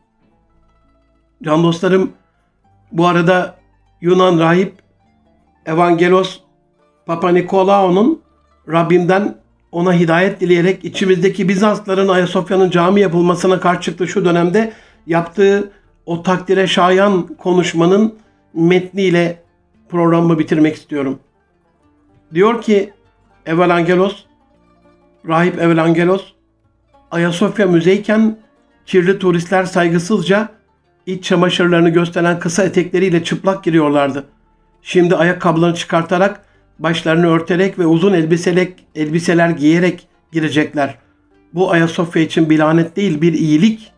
Can 1.42 1.62
dostlarım, 1.62 2.12
bu 2.92 3.06
arada 3.06 3.54
Yunan 4.00 4.38
rahip 4.38 4.74
Evangelos 5.66 6.40
Papa 7.06 7.28
Nikolao'nun 7.28 8.20
Rabbimden 8.68 9.36
ona 9.72 9.92
hidayet 9.92 10.40
dileyerek 10.40 10.84
içimizdeki 10.84 11.48
Bizansların 11.48 12.08
Ayasofya'nın 12.08 12.70
cami 12.70 13.00
yapılmasına 13.00 13.60
karşı 13.60 13.80
çıktığı 13.80 14.08
şu 14.08 14.24
dönemde 14.24 14.72
yaptığı 15.06 15.70
o 16.06 16.22
takdire 16.22 16.66
şayan 16.66 17.26
konuşmanın 17.26 18.14
metniyle 18.54 19.42
programı 19.88 20.38
bitirmek 20.38 20.76
istiyorum. 20.76 21.18
Diyor 22.34 22.62
ki 22.62 22.92
Evangelos, 23.46 24.24
Rahip 25.28 25.60
Evangelos, 25.60 26.32
Ayasofya 27.10 27.66
müzeyken 27.66 28.36
kirli 28.86 29.18
turistler 29.18 29.64
saygısızca 29.64 30.48
iç 31.06 31.24
çamaşırlarını 31.24 31.88
gösteren 31.88 32.38
kısa 32.38 32.62
etekleriyle 32.62 33.24
çıplak 33.24 33.64
giriyorlardı. 33.64 34.24
Şimdi 34.82 35.16
ayakkabılarını 35.16 35.74
çıkartarak, 35.74 36.44
başlarını 36.78 37.26
örterek 37.26 37.78
ve 37.78 37.86
uzun 37.86 38.12
elbiseler, 38.12 38.68
elbiseler 38.94 39.50
giyerek 39.50 40.08
girecekler. 40.32 40.98
Bu 41.54 41.70
Ayasofya 41.70 42.22
için 42.22 42.50
bir 42.50 42.58
lanet 42.58 42.96
değil, 42.96 43.20
bir 43.20 43.32
iyilik. 43.32 43.92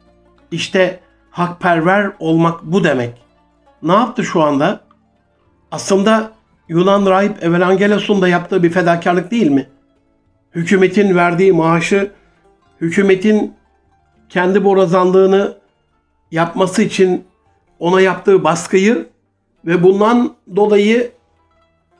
İşte 0.50 1.00
hakperver 1.30 2.10
olmak 2.18 2.62
bu 2.62 2.84
demek. 2.84 3.14
Ne 3.82 3.92
yaptı 3.92 4.24
şu 4.24 4.42
anda? 4.42 4.80
Aslında 5.70 6.32
Yunan 6.68 7.06
rahip 7.06 7.44
Evangelos'un 7.44 8.22
da 8.22 8.28
yaptığı 8.28 8.62
bir 8.62 8.70
fedakarlık 8.70 9.30
değil 9.30 9.50
mi? 9.50 9.66
Hükümetin 10.54 11.16
verdiği 11.16 11.52
maaşı, 11.52 12.10
hükümetin 12.80 13.54
kendi 14.28 14.64
borazanlığını 14.64 15.56
yapması 16.30 16.82
için 16.82 17.24
ona 17.78 18.00
yaptığı 18.00 18.44
baskıyı 18.44 19.06
ve 19.64 19.82
bundan 19.82 20.34
dolayı 20.56 21.12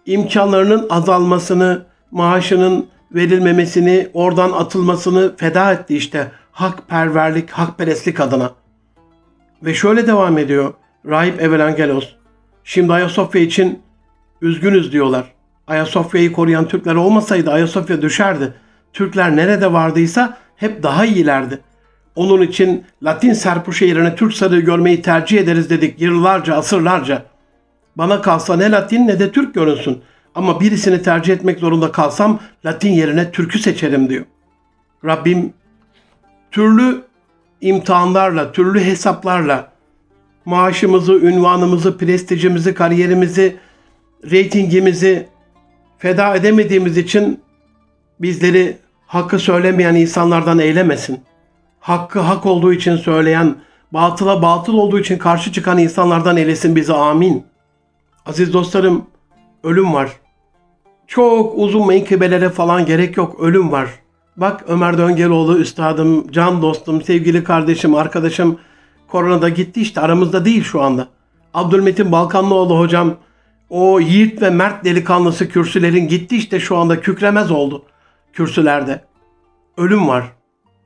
imkanlarının 0.06 0.86
azalmasını, 0.90 1.82
maaşının 2.10 2.86
verilmemesini, 3.14 4.08
oradan 4.14 4.52
atılmasını 4.52 5.36
feda 5.36 5.72
etti 5.72 5.96
işte 5.96 6.32
hakperverlik, 6.52 7.50
hakperestlik 7.50 8.20
adına. 8.20 8.52
Ve 9.62 9.74
şöyle 9.74 10.06
devam 10.06 10.38
ediyor 10.38 10.74
Rahip 11.06 11.42
Evangelos. 11.42 12.08
Şimdi 12.64 12.92
Ayasofya 12.92 13.40
için 13.40 13.82
üzgünüz 14.42 14.92
diyorlar. 14.92 15.32
Ayasofya'yı 15.66 16.32
koruyan 16.32 16.68
Türkler 16.68 16.94
olmasaydı 16.94 17.50
Ayasofya 17.50 18.02
düşerdi. 18.02 18.54
Türkler 18.92 19.36
nerede 19.36 19.72
vardıysa 19.72 20.38
hep 20.56 20.82
daha 20.82 21.04
iyilerdi. 21.04 21.60
Onun 22.16 22.42
için 22.42 22.84
Latin 23.02 23.32
serpuşu 23.32 23.84
yerine 23.84 24.14
Türk 24.14 24.32
sarığı 24.34 24.60
görmeyi 24.60 25.02
tercih 25.02 25.38
ederiz 25.38 25.70
dedik 25.70 26.00
yıllarca, 26.00 26.54
asırlarca. 26.54 27.22
Bana 27.96 28.22
kalsa 28.22 28.56
ne 28.56 28.70
Latin 28.70 29.08
ne 29.08 29.18
de 29.18 29.32
Türk 29.32 29.54
görünsün. 29.54 30.02
Ama 30.34 30.60
birisini 30.60 31.02
tercih 31.02 31.34
etmek 31.34 31.58
zorunda 31.58 31.92
kalsam 31.92 32.40
Latin 32.64 32.92
yerine 32.92 33.30
Türk'ü 33.30 33.58
seçerim 33.58 34.08
diyor. 34.08 34.24
Rabbim 35.04 35.52
türlü 36.50 37.02
imtihanlarla, 37.60 38.52
türlü 38.52 38.80
hesaplarla 38.80 39.72
maaşımızı, 40.44 41.12
ünvanımızı, 41.12 41.98
prestijimizi, 41.98 42.74
kariyerimizi, 42.74 43.56
reytingimizi 44.30 45.28
feda 45.98 46.34
edemediğimiz 46.34 46.98
için 46.98 47.40
bizleri 48.20 48.76
hakkı 49.06 49.38
söylemeyen 49.38 49.94
insanlardan 49.94 50.58
eylemesin. 50.58 51.20
Hakkı 51.80 52.20
hak 52.20 52.46
olduğu 52.46 52.72
için 52.72 52.96
söyleyen, 52.96 53.56
batıla 53.92 54.42
batıl 54.42 54.74
olduğu 54.74 55.00
için 55.00 55.18
karşı 55.18 55.52
çıkan 55.52 55.78
insanlardan 55.78 56.36
eylesin 56.36 56.76
bizi 56.76 56.92
amin. 56.92 57.49
Aziz 58.30 58.52
dostlarım, 58.52 59.06
ölüm 59.64 59.94
var. 59.94 60.10
Çok 61.06 61.58
uzun 61.58 61.86
menkıbelere 61.86 62.50
falan 62.50 62.86
gerek 62.86 63.16
yok, 63.16 63.40
ölüm 63.40 63.72
var. 63.72 63.88
Bak 64.36 64.64
Ömer 64.68 64.98
Döngeloğlu 64.98 65.58
üstadım, 65.58 66.32
can 66.32 66.62
dostum, 66.62 67.02
sevgili 67.02 67.44
kardeşim, 67.44 67.94
arkadaşım 67.94 68.58
koronada 69.08 69.48
gitti 69.48 69.80
işte 69.80 70.00
aramızda 70.00 70.44
değil 70.44 70.64
şu 70.64 70.82
anda. 70.82 71.08
Abdülmetin 71.54 72.12
Balkanlıoğlu 72.12 72.78
hocam 72.78 73.14
o 73.70 74.00
yiğit 74.00 74.42
ve 74.42 74.50
mert 74.50 74.84
delikanlısı 74.84 75.48
kürsülerin 75.48 76.08
gitti 76.08 76.36
işte 76.36 76.60
şu 76.60 76.76
anda 76.76 77.00
kükremez 77.00 77.50
oldu 77.50 77.84
kürsülerde. 78.32 79.04
Ölüm 79.76 80.08
var. 80.08 80.24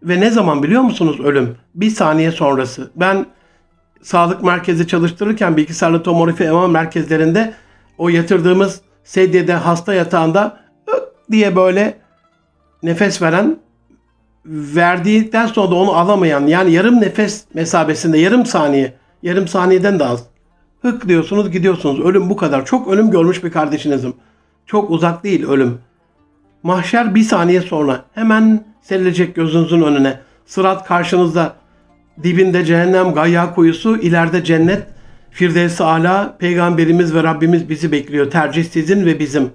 Ve 0.03 0.21
ne 0.21 0.31
zaman 0.31 0.63
biliyor 0.63 0.83
musunuz 0.83 1.21
ölüm? 1.21 1.57
Bir 1.75 1.91
saniye 1.91 2.31
sonrası. 2.31 2.91
Ben 2.97 3.27
sağlık 4.05 4.43
merkezi 4.43 4.87
çalıştırırken 4.87 5.57
bilgisayarlı 5.57 6.03
tomografi 6.03 6.45
MR 6.45 6.67
merkezlerinde 6.67 7.55
o 7.99 8.09
yatırdığımız 8.09 8.81
sedyede 9.05 9.55
hasta 9.55 9.95
yatağında 9.95 10.61
diye 11.31 11.57
böyle 11.57 11.99
nefes 12.83 13.23
veren 13.23 13.57
verdikten 14.47 15.47
sonra 15.47 15.71
da 15.71 15.75
onu 15.75 15.93
alamayan 15.93 16.47
yani 16.47 16.73
yarım 16.73 17.01
nefes 17.01 17.45
mesabesinde 17.55 18.19
yarım 18.19 18.47
saniye 18.47 18.95
yarım 19.23 19.49
saniyeden 19.49 19.99
de 19.99 20.05
az. 20.05 20.25
Hık 20.83 21.09
diyorsunuz 21.09 21.51
gidiyorsunuz. 21.51 22.01
Ölüm 22.01 22.31
bu 22.31 22.37
kadar. 22.37 22.67
Çok 22.67 22.89
ölüm 22.89 23.11
görmüş 23.11 23.45
bir 23.45 23.51
kardeşinizim. 23.51 24.15
Çok 24.67 24.91
uzak 24.91 25.25
değil 25.25 25.49
ölüm. 25.49 25.79
Mahşer 26.63 27.15
bir 27.15 27.23
saniye 27.23 27.61
sonra 27.61 28.05
hemen 28.15 28.65
serilecek 28.83 29.35
gözünüzün 29.35 29.83
önüne. 29.83 30.21
Sırat 30.47 30.87
karşınızda 30.87 31.55
dibinde 32.23 32.65
cehennem 32.65 33.15
gayya 33.15 33.55
kuyusu 33.55 33.97
ileride 33.97 34.45
cennet. 34.45 34.83
Firdevs-i 35.31 35.85
Ala 35.85 36.37
peygamberimiz 36.39 37.15
ve 37.15 37.23
Rabbimiz 37.23 37.69
bizi 37.69 37.93
bekliyor. 37.93 38.31
Tercih 38.31 38.65
sizin 38.65 39.07
ve 39.07 39.19
bizim. 39.19 39.51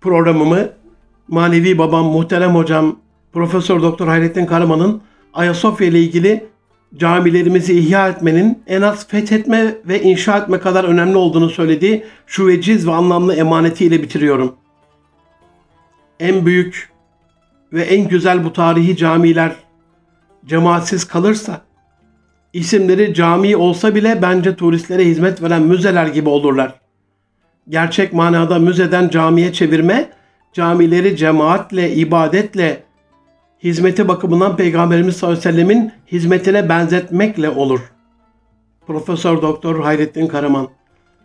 Programımı 0.00 0.68
manevi 1.28 1.78
babam 1.78 2.04
muhterem 2.06 2.54
hocam 2.54 2.96
Profesör 3.32 3.82
Doktor 3.82 4.08
Hayrettin 4.08 4.46
Karaman'ın 4.46 5.02
Ayasofya 5.34 5.86
ile 5.86 6.00
ilgili 6.00 6.46
camilerimizi 6.96 7.78
ihya 7.78 8.08
etmenin 8.08 8.62
en 8.66 8.82
az 8.82 9.08
fethetme 9.08 9.74
ve 9.88 10.02
inşa 10.02 10.38
etme 10.38 10.60
kadar 10.60 10.84
önemli 10.84 11.16
olduğunu 11.16 11.50
söylediği 11.50 12.04
şu 12.26 12.46
veciz 12.46 12.86
ve 12.86 12.92
anlamlı 12.92 13.34
emanetiyle 13.34 14.02
bitiriyorum. 14.02 14.54
En 16.20 16.46
büyük 16.46 16.90
ve 17.72 17.82
en 17.82 18.08
güzel 18.08 18.44
bu 18.44 18.52
tarihi 18.52 18.96
camiler 18.96 19.52
cemaatsiz 20.46 21.04
kalırsa, 21.04 21.60
isimleri 22.52 23.14
cami 23.14 23.56
olsa 23.56 23.94
bile 23.94 24.22
bence 24.22 24.56
turistlere 24.56 25.04
hizmet 25.04 25.42
veren 25.42 25.62
müzeler 25.62 26.06
gibi 26.06 26.28
olurlar. 26.28 26.74
Gerçek 27.68 28.12
manada 28.12 28.58
müzeden 28.58 29.08
camiye 29.08 29.52
çevirme, 29.52 30.10
camileri 30.52 31.16
cemaatle, 31.16 31.94
ibadetle, 31.94 32.82
hizmeti 33.62 34.08
bakımından 34.08 34.56
Peygamberimiz 34.56 35.16
sallallahu 35.16 35.38
aleyhi 35.38 35.48
ve 35.48 35.52
sellemin 35.52 35.92
hizmetine 36.12 36.68
benzetmekle 36.68 37.50
olur. 37.50 37.80
Profesör 38.86 39.42
Doktor 39.42 39.80
Hayrettin 39.82 40.26
Karaman. 40.26 40.68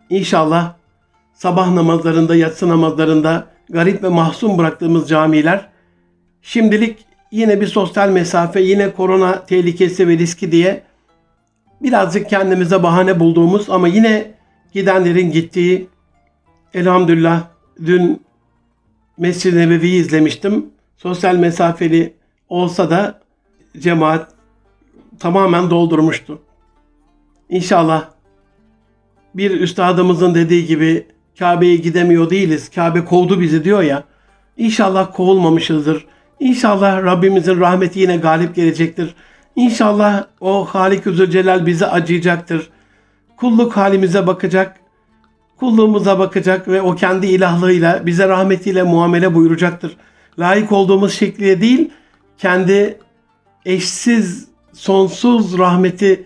İnşallah 0.10 0.74
sabah 1.34 1.72
namazlarında, 1.72 2.36
yatsı 2.36 2.70
namazlarında 2.70 3.48
garip 3.70 4.04
ve 4.04 4.10
mahzun 4.10 4.58
bıraktığımız 4.58 5.10
camiler 5.10 5.70
şimdilik 6.42 7.11
yine 7.32 7.62
bir 7.62 7.68
sosyal 7.68 8.10
mesafe, 8.10 8.62
yine 8.62 8.92
korona 8.94 9.46
tehlikesi 9.46 10.08
ve 10.08 10.18
riski 10.18 10.52
diye 10.52 10.84
birazcık 11.82 12.30
kendimize 12.30 12.84
bahane 12.84 13.20
bulduğumuz 13.20 13.70
ama 13.70 13.88
yine 13.88 14.32
gidenlerin 14.74 15.32
gittiği 15.32 15.88
elhamdülillah 16.74 17.44
dün 17.86 18.22
Mescid-i 19.18 19.58
Nebevi'yi 19.58 20.02
izlemiştim. 20.02 20.66
Sosyal 20.98 21.36
mesafeli 21.36 22.14
olsa 22.50 22.90
da 22.90 23.22
cemaat 23.80 24.32
tamamen 25.20 25.70
doldurmuştu. 25.70 26.42
İnşallah 27.50 28.10
bir 29.36 29.52
üstadımızın 29.52 30.36
dediği 30.36 30.66
gibi 30.66 31.08
Kabe'ye 31.40 31.76
gidemiyor 31.76 32.30
değiliz. 32.30 32.70
Kabe 32.70 33.06
kovdu 33.06 33.42
bizi 33.42 33.64
diyor 33.64 33.82
ya. 33.82 34.04
İnşallah 34.58 35.14
kovulmamışızdır. 35.14 36.06
İnşallah 36.42 37.04
Rabbimizin 37.04 37.60
rahmeti 37.60 38.00
yine 38.00 38.18
galip 38.18 38.56
gelecektir. 38.56 39.16
İnşallah 39.56 40.26
o 40.40 40.66
Halik-i 40.66 41.12
Zülcelal 41.12 41.66
bize 41.66 41.88
acıyacaktır. 41.88 42.70
Kulluk 43.38 43.78
halimize 43.78 44.28
bakacak, 44.28 44.80
kulluğumuza 45.60 46.20
bakacak 46.20 46.68
ve 46.68 46.82
o 46.82 46.96
kendi 46.96 47.28
ilahlığıyla 47.28 48.06
bize 48.06 48.28
rahmetiyle 48.28 48.84
muamele 48.84 49.36
buyuracaktır. 49.36 49.98
Layık 50.40 50.72
olduğumuz 50.72 51.14
şekliyle 51.14 51.62
değil, 51.62 51.90
kendi 52.38 53.00
eşsiz, 53.66 54.48
sonsuz 54.74 55.58
rahmeti 55.58 56.26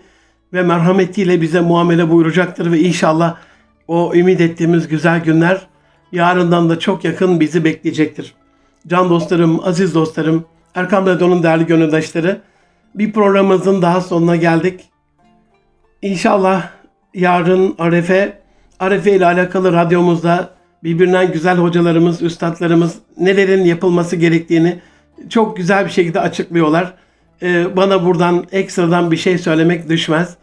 ve 0.52 0.62
merhametiyle 0.62 1.40
bize 1.40 1.60
muamele 1.60 2.10
buyuracaktır 2.10 2.72
ve 2.72 2.80
inşallah 2.80 3.36
o 3.88 4.14
ümit 4.14 4.40
ettiğimiz 4.40 4.88
güzel 4.88 5.20
günler 5.20 5.66
yarından 6.12 6.70
da 6.70 6.78
çok 6.78 7.04
yakın 7.04 7.40
bizi 7.40 7.64
bekleyecektir. 7.64 8.34
Can 8.86 9.10
dostlarım, 9.10 9.60
aziz 9.64 9.94
dostlarım, 9.94 10.44
Erkam 10.74 11.06
Radyo'nun 11.06 11.42
değerli 11.42 11.66
gönüldaşları, 11.66 12.40
bir 12.94 13.12
programımızın 13.12 13.82
daha 13.82 14.00
sonuna 14.00 14.36
geldik. 14.36 14.80
İnşallah 16.02 16.68
yarın 17.14 17.74
Arefe, 17.78 18.38
Arefe 18.80 19.16
ile 19.16 19.26
alakalı 19.26 19.72
radyomuzda 19.72 20.50
birbirinden 20.84 21.32
güzel 21.32 21.56
hocalarımız, 21.56 22.22
üstadlarımız 22.22 22.94
nelerin 23.18 23.64
yapılması 23.64 24.16
gerektiğini 24.16 24.78
çok 25.30 25.56
güzel 25.56 25.84
bir 25.84 25.90
şekilde 25.90 26.20
açıklıyorlar. 26.20 26.94
Ee, 27.42 27.76
bana 27.76 28.06
buradan 28.06 28.46
ekstradan 28.52 29.10
bir 29.10 29.16
şey 29.16 29.38
söylemek 29.38 29.88
düşmez. 29.88 30.36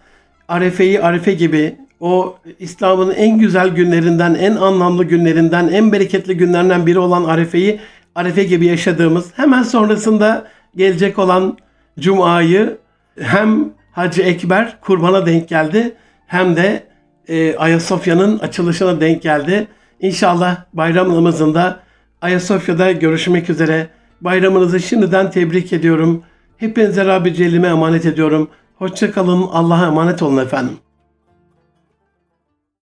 Arefe'yi 0.47 1.01
Arefe 1.01 1.33
gibi 1.33 1.75
o 1.99 2.35
İslam'ın 2.59 3.11
en 3.11 3.37
güzel 3.37 3.69
günlerinden, 3.69 4.33
en 4.33 4.55
anlamlı 4.55 5.03
günlerinden, 5.03 5.67
en 5.67 5.91
bereketli 5.91 6.37
günlerinden 6.37 6.85
biri 6.85 6.99
olan 6.99 7.23
Arefe'yi 7.23 7.79
Arefe 8.16 8.43
gibi 8.43 8.66
yaşadığımız 8.66 9.32
hemen 9.36 9.64
sonrasında 9.64 10.47
gelecek 10.76 11.20
olan 11.20 11.57
Cuma'yı 11.99 12.78
hem 13.20 13.74
Hacı 13.91 14.22
Ekber 14.22 14.78
kurbana 14.82 15.26
denk 15.26 15.49
geldi 15.49 15.95
hem 16.28 16.55
de 16.55 16.84
e, 17.28 17.55
Ayasofya'nın 17.55 18.39
açılışına 18.39 19.01
denk 19.01 19.22
geldi. 19.22 19.68
İnşallah 19.99 20.57
bayram 20.74 21.16
namazında 21.16 21.80
Ayasofya'da 22.22 22.91
görüşmek 22.91 23.49
üzere. 23.49 23.88
Bayramınızı 24.22 24.80
şimdiden 24.80 25.32
tebrik 25.32 25.74
ediyorum. 25.74 26.24
Hepinize 26.57 27.05
Rabbi 27.05 27.34
Celle'ime 27.34 27.68
emanet 27.68 28.05
ediyorum. 28.05 28.49
Hoşçakalın. 28.76 29.41
Allah'a 29.41 29.88
emanet 29.88 30.22
olun 30.22 30.38
efendim. 30.38 30.78